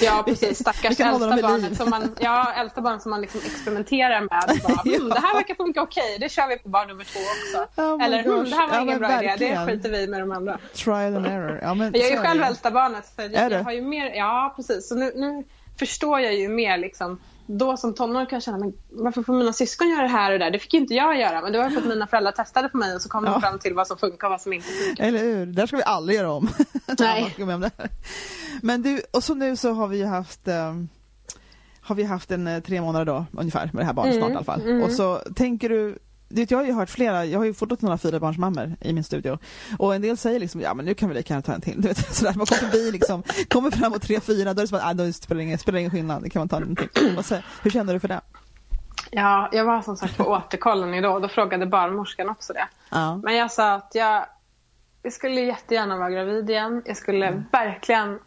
[0.00, 4.60] Ja precis, stackars äldsta barnet som man, ja, äldsta barnet som man liksom experimenterar med.
[4.62, 7.82] Bara, mm, det här verkar funka okej, det kör vi på barn nummer två också.
[7.82, 9.66] Oh Eller mm, det här var Ja, ingen bra idé, verkligen.
[9.66, 10.58] det skiter vi med de andra.
[10.74, 11.58] Trial and error.
[11.62, 14.52] Ja, men Jag är ju själv äldsta barnet så jag, jag har ju mer, ja
[14.56, 14.88] precis.
[14.88, 15.44] Så nu, nu
[15.78, 17.18] förstår jag ju mer liksom.
[17.46, 20.38] Då som tonåring kan jag känna, men varför får mina syskon göra det här och
[20.38, 20.50] det där?
[20.50, 21.40] Det fick inte jag göra.
[21.40, 23.30] Men det var för att mina föräldrar testade på mig och så kom Ja.
[23.32, 25.04] de fram till vad som funkar och vad som inte funkar.
[25.04, 25.46] Eller hur?
[25.46, 26.48] Det där ska vi aldrig göra om.
[26.98, 27.34] Nej.
[28.62, 30.88] Men du, och så nu så har vi ju haft ehm,
[31.80, 34.32] har vi haft en eh, tre månader då ungefär med det här barnet Mm, snart
[34.32, 34.60] i alla fall.
[34.60, 34.82] mm.
[34.82, 35.98] Och så tänker du
[36.28, 39.38] vet, jag har ju hört flera, jag har ju fotat några fyrabarnsmammor i min studio
[39.78, 41.80] och en del säger liksom ja men nu kan vi lika gärna ta en till.
[41.82, 44.78] Du vet, sådär, man kommer förbi liksom, kommer framåt tre, fyra, då är det som
[44.78, 46.88] att ah, då spelar det ingen, spelar ingen skillnad, det kan man ta en till.
[47.24, 48.20] Säger- Hur känner du för det?
[49.10, 52.68] Ja, jag var som sagt på återkollen idag och då frågade barnmorskan också det.
[52.90, 53.16] Ja.
[53.16, 54.26] Men jag sa att jag,
[55.02, 56.82] jag skulle jättegärna vara gravid igen.
[56.86, 58.18] Jag skulle verkligen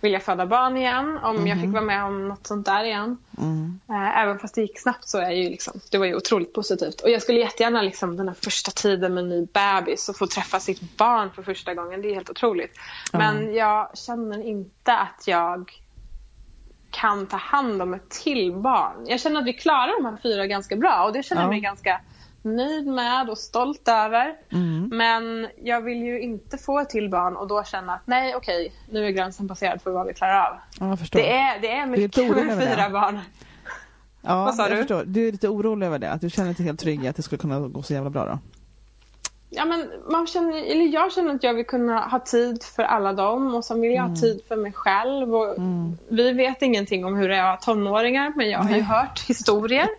[0.00, 3.18] vilja föda barn igen om jag fick vara med om något sånt där igen.
[3.38, 3.80] Mm.
[3.88, 7.00] Eh, Även fast det gick snabbt så är ju liksom, det var ju otroligt positivt.
[7.00, 10.26] Och jag skulle jättegärna liksom den här första tiden med en ny bebis och få
[10.26, 12.02] träffa sitt barn för första gången.
[12.02, 12.78] Det är helt otroligt.
[13.12, 13.18] Ja.
[13.18, 15.72] Men jag känner inte att jag
[16.90, 19.06] kan ta hand om ett till barn.
[19.06, 21.50] Jag känner att vi klarar de här fyra ganska bra och det känner jag Ja.
[21.50, 22.00] mig ganska
[22.46, 24.36] nöjd med och stolt över.
[24.52, 24.88] Mm.
[24.92, 28.72] Men jag vill ju inte få ett till barn och då känna att nej okej,
[28.90, 30.56] nu är gränsen passerad för vad vi klarar av.
[30.80, 30.96] Ja.
[31.12, 32.74] Det är, det är är mycket orolig med över det.
[32.74, 33.20] fyra barn.
[34.20, 34.76] Ja, Vad sa du?
[34.76, 35.04] Förstår.
[35.04, 37.22] Du är lite orolig över det, att du känner dig helt trygg i att det
[37.22, 38.38] skulle kunna gå så jävla bra då?
[39.50, 43.12] Ja, men man känner, eller jag känner att jag vill kunna ha tid för alla
[43.12, 45.34] dem och sen vill jag ha tid för mig själv.
[45.34, 45.54] Och
[46.08, 49.24] Vi vet ingenting om hur det är att ha tonåringar men jag har ju hört
[49.28, 49.88] historier.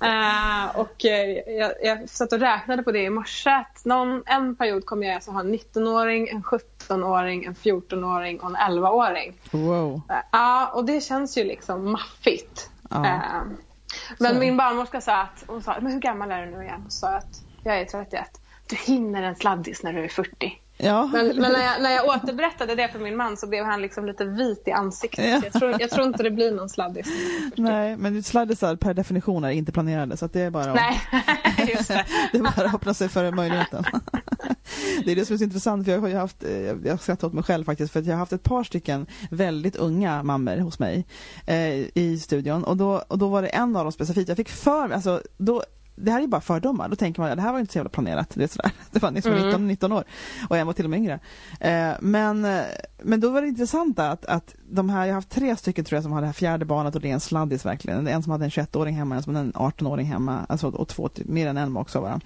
[0.00, 0.08] Ja.
[0.08, 3.50] Eh, och eh, jag, jag satt och räknade på det i morse.
[3.50, 8.50] att Någon, en period kommer jag alltså ha en 19-åring, en 17-åring, en 14-åring och
[8.50, 9.34] en 11-åring.
[9.50, 10.00] Wow.
[10.10, 12.70] Eh, Ja, och det känns ju liksom maffigt.
[12.90, 13.06] Ja.
[13.06, 13.42] Eh,
[14.18, 14.38] men Så.
[14.40, 16.82] min barnmorska sa att, hon sa, men hur gammal är du nu igen?
[16.86, 18.38] Och sa att jag är 31.
[18.72, 20.58] Du hinner en sladdis när du är 40.
[20.76, 21.10] Ja.
[21.12, 24.06] Men, men när, jag, när jag återberättade det för min man så blev han liksom
[24.06, 25.24] lite vit i ansiktet.
[25.24, 25.40] Ja.
[25.44, 27.62] Jag, tror, jag tror inte det blir någon sladdis när jag är 40.
[27.62, 31.00] Nej, men sladdisar per definition är inte planerade så att det är bara att, Nej,
[31.74, 32.04] just det.
[32.32, 33.84] det är bara att öppna sig för möjligheten.
[35.04, 37.28] Det är det som är så intressant för jag har ju haft, eh, jag skrattar
[37.28, 40.56] åt mig själv faktiskt för att jag har haft ett par stycken väldigt unga mammor
[40.56, 41.06] hos mig
[41.46, 44.48] eh, i studion och då, och då var det en av dem specifikt, jag fick
[44.48, 45.62] för mig, alltså då
[46.02, 47.90] det här är bara fördomar, då tänker man att det här var inte så jävla
[47.90, 48.30] planerat.
[48.34, 48.70] Det, är sådär.
[48.90, 49.48] det var ni som var Mm.
[49.48, 50.04] 19, 19 år
[50.48, 51.20] och en var till och med yngre.
[51.60, 52.62] Eh, men, eh,
[53.02, 55.96] men då var det intressanta att, att de här, jag har haft tre stycken tror
[55.96, 58.06] jag som har det här fjärde barnet och det är en sladdis verkligen.
[58.06, 61.10] En som hade en 21-åring hemma, en som hade en 18-åring hemma, alltså, och två,
[61.16, 62.20] mer än en också bara.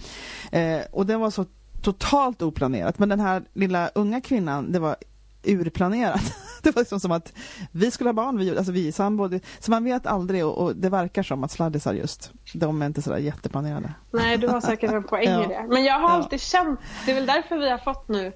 [0.61, 1.45] Eh, och det var så
[1.83, 2.99] totalt oplanerat.
[2.99, 4.97] Men den här lilla unga kvinnan, det var
[5.45, 6.21] urplanerat.
[6.63, 7.33] Det var liksom som att
[7.73, 9.31] vi skulle ha barn, vi, alltså vi är sambo.
[9.61, 13.03] Så man vet aldrig och, och det verkar som att sladdisar just, de är inte
[13.03, 13.93] sådär jätteplanerade.
[14.11, 15.45] Nej, du har säkert en poäng Ja.
[15.45, 15.65] i det.
[15.69, 16.15] Men jag har Ja.
[16.15, 18.33] alltid känt, det är väl därför vi har fått nu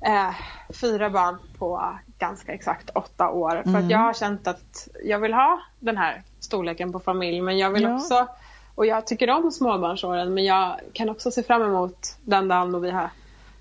[0.00, 0.34] eh,
[0.80, 3.62] fyra barn på ganska exakt åtta år.
[3.64, 7.58] För att jag har känt att jag vill ha den här storleken på familj men
[7.58, 7.94] jag vill Ja.
[7.96, 8.26] också
[8.74, 12.78] och jag tycker om småbarnsåren men jag kan också se fram emot den dagen då
[12.78, 13.10] vi har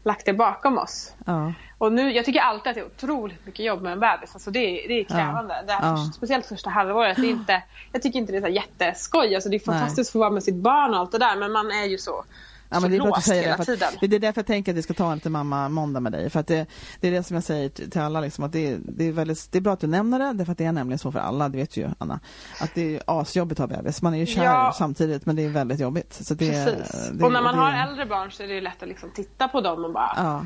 [0.05, 1.13] lagt det bakom oss.
[1.25, 1.53] Ja.
[1.77, 4.33] Och nu, jag tycker alltid att det är otroligt mycket jobb med en bebis.
[4.33, 5.63] Alltså det, är, det är krävande.
[5.67, 6.11] Det här, Ja.
[6.15, 7.17] Speciellt första halvåret.
[7.17, 9.35] Det är inte, jag tycker inte det är så jätteskoj.
[9.35, 11.35] Alltså det är fantastiskt att få vara med sitt barn och allt det där.
[11.35, 12.23] Men man är ju så,
[12.69, 13.65] Ja, men det är bra att du säger det.
[13.65, 15.99] För att, det är därför jag tänker att vi ska ta en lite mamma måndag
[15.99, 16.29] med dig.
[16.29, 16.65] För att det,
[16.99, 18.21] det är det som jag säger till alla.
[18.21, 20.57] Liksom, att det, det, är väldigt, det är bra att du nämner det, därför att
[20.57, 21.49] det är nämligen så för alla.
[21.49, 22.19] Det vet ju Anna.
[22.61, 24.01] Att det är asjobbigt att ha bebis.
[24.01, 24.73] Man är ju kär Ja.
[24.77, 26.13] samtidigt men det är väldigt jobbigt.
[26.13, 27.09] Så det, Precis.
[27.13, 29.61] det, och när man har äldre barn så är det lätt att liksom titta på
[29.61, 30.13] dem och bara...
[30.15, 30.45] Ja,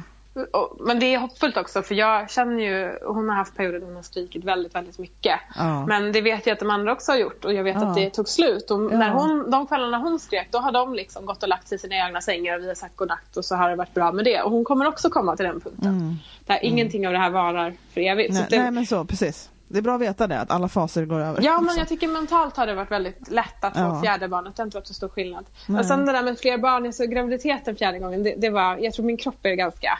[0.79, 3.95] men det är hoppfullt också för jag känner ju, hon har haft perioder då hon
[3.95, 5.39] har skrikit väldigt, väldigt mycket.
[5.55, 5.85] Ja.
[5.85, 7.87] Men det vet jag att de andra också har gjort och jag vet Ja.
[7.87, 8.71] att det tog slut.
[8.71, 11.75] Och när hon, de kvällarna hon skrek då har de liksom gått och lagt sig
[11.75, 14.11] i sina egna sängar och vi har sagt godnatt och så har det varit bra
[14.11, 14.41] med det.
[14.41, 16.19] Och hon kommer också komma till den punkten.
[16.45, 18.33] Där ingenting av det här varar för evigt.
[18.33, 19.49] nej, så det, nej men så, precis.
[19.71, 21.41] Det är bra att veta det, att alla faser går över.
[21.43, 24.01] Ja, men jag tycker mentalt har det varit väldigt lätt att få Ja.
[24.03, 24.55] fjärde barnet.
[24.55, 25.45] Det har inte varit så stor skillnad.
[25.67, 25.75] Nej.
[25.75, 28.93] Men sen det där med fler barn, alltså graviditeten fjärde gången, det, det var, jag
[28.93, 29.99] tror min kropp är ganska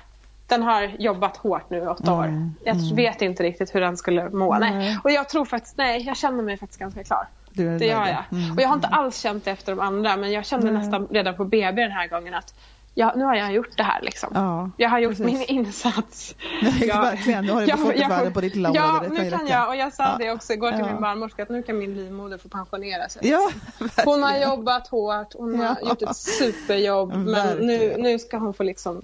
[0.49, 2.23] den har jobbat hårt nu i åtta år.
[2.23, 4.57] Mm, Jag vet inte riktigt hur den skulle må.
[4.57, 4.71] Nej.
[4.71, 4.97] Nej.
[5.03, 7.27] Och jag tror faktiskt, nej, jag känner mig faktiskt ganska klar.
[7.53, 8.07] Det gör ja.
[8.07, 8.39] jag.
[8.39, 8.55] Mm.
[8.55, 11.35] Och jag har inte alls känt det efter de andra, men jag kände nästan redan
[11.35, 12.53] på BB den här gången att
[12.95, 14.29] ja, nu har jag gjort det här liksom.
[14.33, 15.25] Ja, jag har gjort precis.
[15.25, 16.35] min insats.
[16.61, 17.45] Nej, Jag- verkligen.
[17.45, 19.43] Nu har du fått ett värde på ditt lilla Ja, nu kan räcka.
[19.49, 19.67] jag.
[19.67, 20.15] Och jag sa Ja.
[20.19, 23.21] det också igår till min barnmorska att nu kan min livmoder få pensionera sig.
[23.29, 23.49] Ja,
[24.05, 28.63] Hon har jobbat hårt, hon har gjort ett superjobb men nu, nu ska hon få
[28.63, 29.01] liksom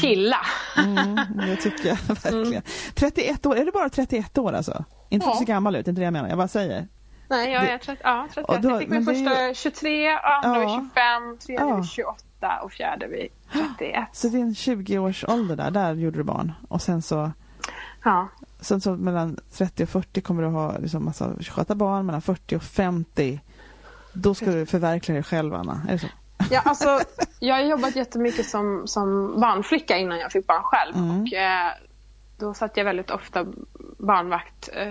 [0.00, 0.36] chilla.
[0.78, 1.14] Mm,
[1.46, 2.62] det tycker jag verkligen.
[2.94, 4.84] 31 år, är du bara 31 år alltså?
[5.08, 5.36] Inte Ja.
[5.38, 6.28] se gammal ut, inte det jag menar.
[6.28, 6.88] Jag bara säger.
[7.30, 8.48] Nej, jag är 30, ja, 31.
[8.48, 10.74] Och då- jag fick min första ju- 23, andra vid Ja.
[10.94, 11.76] 25, tredje Ja.
[11.76, 14.08] vid 28 och fjärde vid 31.
[14.12, 16.52] Så din 20-års ålder där, där gjorde du barn.
[16.68, 17.30] Och sen så,
[18.04, 18.28] Ja.
[18.60, 22.06] sen så mellan 30 och 40 kommer du ha liksom massa sköta barn.
[22.06, 23.40] Mellan 40 och 50,
[24.12, 25.82] då ska du förverkliga dig själv Anna.
[25.88, 26.06] Är det så?
[26.50, 27.00] Ja, alltså,
[27.40, 30.96] jag har jobbat jättemycket som, som barnflicka innan jag fick barn själv.
[30.96, 31.22] Mm.
[31.22, 31.70] Och, eh,
[32.38, 33.46] då satt jag väldigt ofta
[33.98, 34.88] barnvakt eh,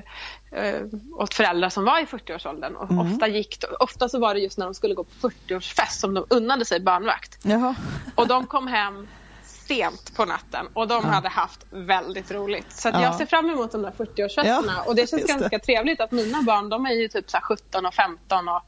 [0.64, 0.82] eh,
[1.16, 2.76] åt föräldrar som var i 40-årsåldern.
[2.76, 3.14] Och Mm.
[3.14, 6.26] ofta, gick, ofta så var det just när de skulle gå på 40-årsfest som de
[6.30, 7.38] unnade sig barnvakt.
[7.43, 7.76] Jaha.
[8.16, 9.07] Och de kom hem
[9.43, 11.10] sent på natten och de Ja.
[11.10, 12.72] hade haft väldigt roligt.
[12.72, 13.01] Så Ja.
[13.01, 14.72] jag ser fram emot de där 40-årsfesterna.
[14.78, 15.34] Ja, och det känns det.
[15.34, 18.62] ganska trevligt att mina barn de är ju typ så här 17 och 15 och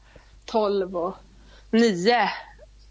[0.46, 1.14] 12 och
[1.70, 2.30] 9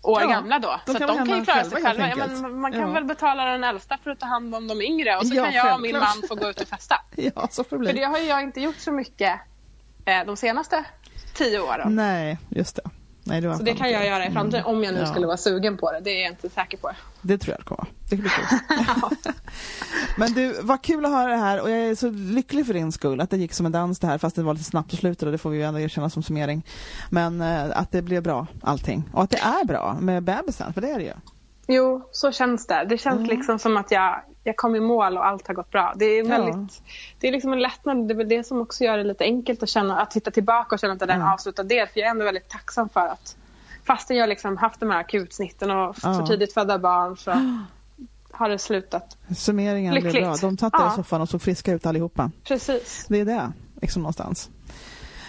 [0.04, 0.80] år Ja, gamla då.
[0.86, 2.10] då Så de kan ju klara sig själva.
[2.10, 2.88] Ja, men man kan Ja.
[2.88, 5.76] väl betala den äldsta för att ta hand om de yngre och så kan jag
[5.76, 6.95] och min man få gå ut och festa.
[7.16, 8.02] Ja, så får det För bli.
[8.02, 9.39] det har jag inte gjort så mycket
[10.06, 10.84] eh, de senaste
[11.34, 11.95] 10 åren.
[11.95, 12.82] Nej, just det.
[13.24, 15.06] Nej, har Så det kan jag göra i framtiden om jag nu Ja.
[15.06, 16.00] skulle vara sugen på det.
[16.00, 16.92] Det är jag inte säker på.
[17.22, 17.86] Det tror jag det kommer.
[18.10, 18.58] Det blir kul.
[20.18, 22.92] Men du, vad kul att höra det här och jag är så lycklig för din
[22.92, 25.00] skull att det gick som en dans det här fast det var lite snabbt och
[25.00, 26.66] slutet och det får vi ju ändå erkänna som summering.
[27.10, 30.82] Men eh, att det blev bra allting och att det är bra med bebisen, för
[30.82, 31.14] det är det ju.
[31.68, 32.86] Jo, så känns det.
[32.90, 33.30] Det känns Mm.
[33.30, 35.94] liksom som att jag, jag kom i mål och allt har gått bra.
[35.96, 36.30] Det är, Ja.
[36.30, 36.82] väldigt,
[37.20, 38.08] det är liksom en lättnad.
[38.08, 40.76] Det är väl det som också gör det lite enkelt att, känna, att titta tillbaka
[40.76, 41.34] och känna att det är en Ja.
[41.34, 41.88] avslutad del.
[41.88, 43.36] För jag är ändå väldigt tacksam för att
[43.86, 46.14] fastän jag liksom haft de här akutsnitten och Ja.
[46.14, 47.32] för tidigt födda barn så
[48.32, 49.18] har det slutat.
[49.38, 50.24] Summeringen blev Lyckligt.
[50.24, 50.36] bra.
[50.50, 50.92] De satt där i Ja.
[50.96, 52.32] soffan och såg friska ut allihopa.
[52.44, 53.06] Precis.
[53.10, 54.50] Det är det, liksom någonstans.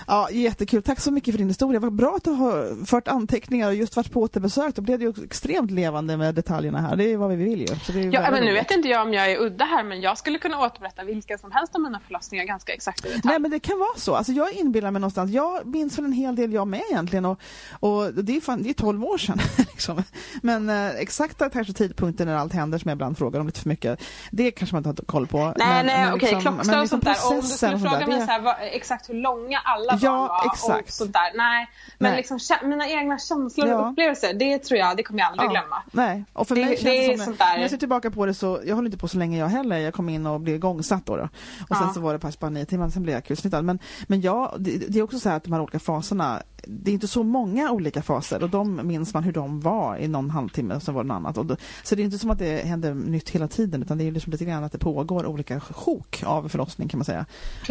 [0.06, 0.82] Ja, jättekul.
[0.82, 1.80] Tack så mycket för din historia.
[1.80, 4.74] Vad bra att du har fört anteckningar och just varit på återbesök.
[4.74, 6.96] Då blev det ju extremt levande med detaljerna här.
[6.96, 8.00] Det är vad vi vill ju.
[8.10, 10.58] Ja, men nu vet inte jag om jag är udda här men jag skulle kunna
[10.58, 13.22] återberätta vilken som helst av mina förlossningar ganska exakt i detalj.
[13.24, 14.14] Nej men det kan vara så.
[14.14, 17.40] Alltså jag inbillar mig någonstans, jag minns väl en hel del jag med egentligen och,
[17.80, 19.38] och det är fan, det är 12 år sedan.
[19.56, 20.02] liksom.
[20.42, 23.68] Men eh, exakta kanske tidpunkter när allt händer som jag ibland frågar om lite för
[23.68, 24.00] mycket,
[24.30, 25.38] det kanske man inte har koll på.
[25.38, 27.26] Nej, men, nej, men okej, liksom- klockslag men och liksom sånt där.
[27.26, 30.28] Och om du skulle fråga mig så här, vad, exakt hur långa alla Ja, barn
[30.28, 30.88] var exakt.
[30.88, 31.36] och sånt där.
[31.36, 31.66] Nej,
[31.98, 32.16] men Nej.
[32.16, 32.38] liksom
[32.68, 33.88] mina egna känslor och Ja.
[33.90, 35.82] upplevelser, det tror jag, det kommer jag aldrig glömma.
[35.92, 38.26] Nej, och för Det- mig känns det som, sånt där- när jag ser tillbaka på
[38.26, 40.56] det så, jag håller inte på så länge jag heller, jag kom in och blev
[40.56, 41.22] igångsatt då, då.
[41.68, 41.92] och sen Ja.
[41.94, 43.62] så var det pass bara nio timmar, sen blev jag akutsnittad.
[43.64, 46.90] Men, men ja, det, det är också så här att de här olika faserna, det
[46.90, 50.30] är inte så många olika faser och de minns man hur de var i någon
[50.30, 51.38] halvtimme och sen var det något annat.
[51.38, 54.04] Och då, så det är inte som att det händer nytt hela tiden utan det
[54.06, 57.18] är liksom lite grann att det pågår olika sjok av förlossning kan man säga.
[57.18, 57.26] Om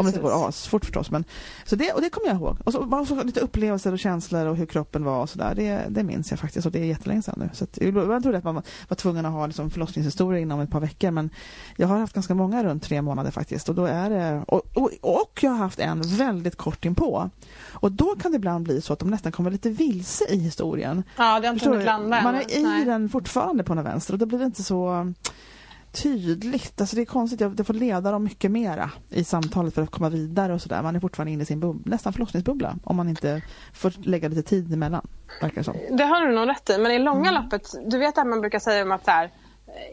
[0.06, 0.22] det inte Precis.
[0.22, 1.12] går asfort förstås.
[1.12, 1.24] Men,
[1.66, 2.58] så det, och det kommer jag ihåg.
[2.64, 5.56] Och så, bara så lite upplevelser och känslor och hur kroppen var och sådär.
[5.56, 7.50] Det, det minns jag faktiskt och det är jättelänge sedan nu.
[7.54, 10.80] Så att, jag trodde att man var, tvungen att ha liksom förlossningshistoria inom ett par
[10.80, 11.30] veckor men
[11.78, 13.70] jag har haft ganska många runt tre månader faktiskt.
[13.70, 17.30] Och, då är det, och, och, och jag har haft en väldigt kort inpå.
[17.72, 21.04] Och då kan det ibland bli så att de nästan kommer lite vilse i historien.
[21.18, 22.22] Ja, det har inte hunnit landa.
[22.22, 22.86] Man är i Nej.
[22.86, 25.14] den fortfarande på den vänster och då blir det inte så
[25.92, 26.82] tydligt.
[26.82, 30.10] Alltså det är konstigt, jag får leda dem mycket mera i samtalet för att komma
[30.10, 30.84] vidare och sådär.
[30.84, 33.42] Man är fortfarande inne i sin bubbla, nästan förlossningsbubbla om man inte
[33.74, 35.08] får lägga lite tid emellan.
[35.42, 35.76] Verkar som.
[35.92, 37.44] Det har du nog rätt i, men i långa mm.
[37.44, 39.32] loppet, du vet att man brukar säga om att så här,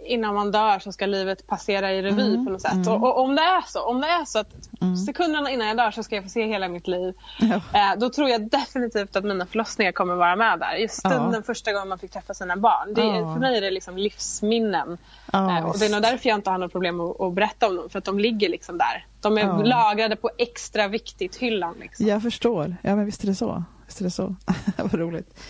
[0.05, 2.73] innan man dör så ska livet passera i revy mm, på något sätt.
[2.73, 2.89] Mm.
[2.89, 4.97] Och, och, om det är så, om det är så att mm.
[4.97, 7.15] sekunderna innan jag dör så ska jag få se hela mitt liv.
[7.41, 7.55] Ja.
[7.57, 10.75] Eh, då tror jag definitivt att mina förlossningar kommer vara med där.
[10.75, 11.43] Just stunden ja.
[11.43, 12.95] första gången man fick träffa sina barn.
[12.95, 13.35] Det, ja.
[13.35, 14.99] För mig är det liksom livsminnen.
[15.33, 17.77] Eh, och det är nog därför jag inte har något problem att, att, berätta om
[17.77, 17.91] dem.
[17.91, 19.07] För att de ligger liksom där.
[19.21, 21.75] De är lagrade på extra viktigt-hyllan.
[21.81, 22.07] Liksom.
[22.07, 22.77] Jag förstår.
[22.83, 23.65] Ja men visst är det så.
[23.87, 24.35] Visst är det så.
[24.77, 25.41] Vad roligt.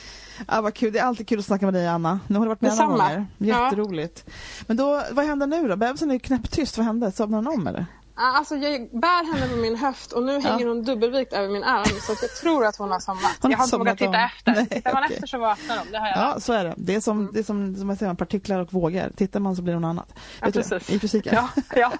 [0.49, 0.93] Ja, vad kul.
[0.93, 2.21] Det är alltid kul att snacka med dig, Anna.
[2.27, 3.27] Nu har du varit med några gånger.
[3.39, 4.23] Jätteroligt.
[4.27, 4.33] Ja.
[4.67, 5.77] Men då, vad händer nu då?
[5.77, 6.77] Bebisen är knäpptyst.
[6.77, 7.13] Vad hände?
[7.13, 7.87] Somnade hon om eller?
[8.21, 10.41] Alltså jag bär henne på min höft och nu ja.
[10.41, 13.37] hänger hon dubbelvikt över min arm så jag tror att hon har somnat.
[13.43, 14.53] Hon jag har inte vågat titta efter.
[14.53, 15.15] Nej, Tittar man okay.
[15.15, 15.93] efter så vaknar de.
[15.93, 16.75] Det har jag Ja, så är det.
[16.77, 17.33] Det är som, mm.
[17.33, 19.11] det är som, som jag säger, partiklar och vågor.
[19.17, 20.15] Tittar man så blir det något annat.
[20.41, 20.91] Ja, precis.
[20.91, 21.35] I fysiken.
[21.35, 21.93] Ja, ja.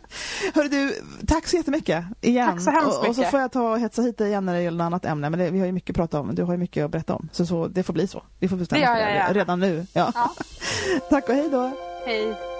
[0.54, 0.94] Hörru du,
[1.26, 2.48] tack så jättemycket igen.
[2.48, 3.02] Tack så hemskt mycket.
[3.02, 4.86] Och, och så får jag ta och hetsa hit dig igen när det gäller något
[4.86, 5.30] annat ämne.
[5.30, 6.34] Men det, vi har ju mycket att prata om.
[6.34, 7.28] Du har ju mycket att berätta om.
[7.32, 8.22] Så, så det får bli så.
[8.38, 9.86] Vi får bestämma det, för det redan nu.
[9.92, 10.12] Ja.
[10.14, 10.34] ja.
[11.10, 11.72] tack och hej då.
[12.06, 12.59] Hej.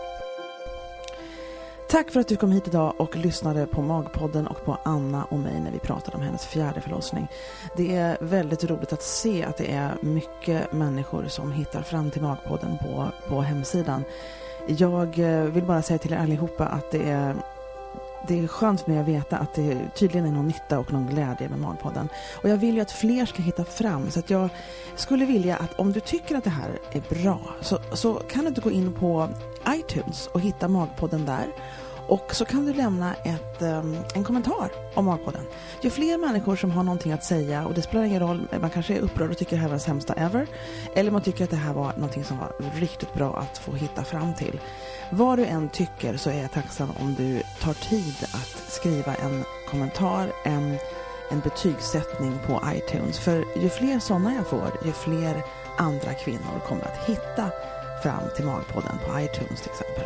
[1.91, 5.39] Tack för att du kom hit idag och lyssnade på Magpodden och på Anna och
[5.39, 7.29] mig när vi pratade om hennes fjärde förlossning.
[7.77, 12.23] Det är väldigt roligt att se att det är mycket människor som hittar fram till
[12.23, 14.05] Magpodden på, på hemsidan.
[14.67, 17.37] Jag eh, vill bara säga till er allihopa att det är
[18.29, 21.07] det är skönt för mig att veta att det tydligen är någon nytta och någon
[21.07, 22.09] glädje med Magpodden.
[22.43, 24.49] Och jag vill ju att fler ska hitta fram så att jag
[24.97, 28.49] skulle vilja att om du tycker att det här är bra så, så kan du
[28.49, 29.29] inte gå in på
[29.69, 31.47] iTunes och hitta Magpodden där
[32.11, 35.45] och så kan du lämna ett, ehm, en kommentar om Magpodden.
[35.81, 38.95] Ju fler människor som har någonting att säga och det spelar ingen roll, man kanske
[38.95, 40.47] är upprörd och tycker det här var det sämsta ever.
[40.95, 44.05] Eller man tycker att det här var någonting som var riktigt bra att få hitta
[44.05, 44.61] fram till.
[45.11, 49.45] Vad du än tycker så är jag tacksam om du tar tid att skriva en
[49.71, 50.77] kommentar, en,
[51.31, 53.19] en betygssättning på iTunes.
[53.19, 55.43] För ju fler sådana jag får, ju fler
[55.79, 57.51] andra kvinnor kommer att hitta
[58.03, 60.05] fram till Magpodden på iTunes till exempel.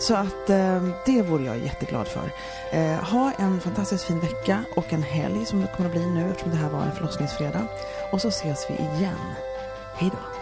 [0.00, 2.32] Så att eh, det vore jag jätteglad för.
[2.72, 6.30] Eh, ha en fantastiskt fin vecka och en helg som det kommer att bli nu
[6.30, 7.66] eftersom det här var en förlossningsfredag.
[8.12, 9.34] Och så ses vi igen.
[9.94, 10.39] Hej då!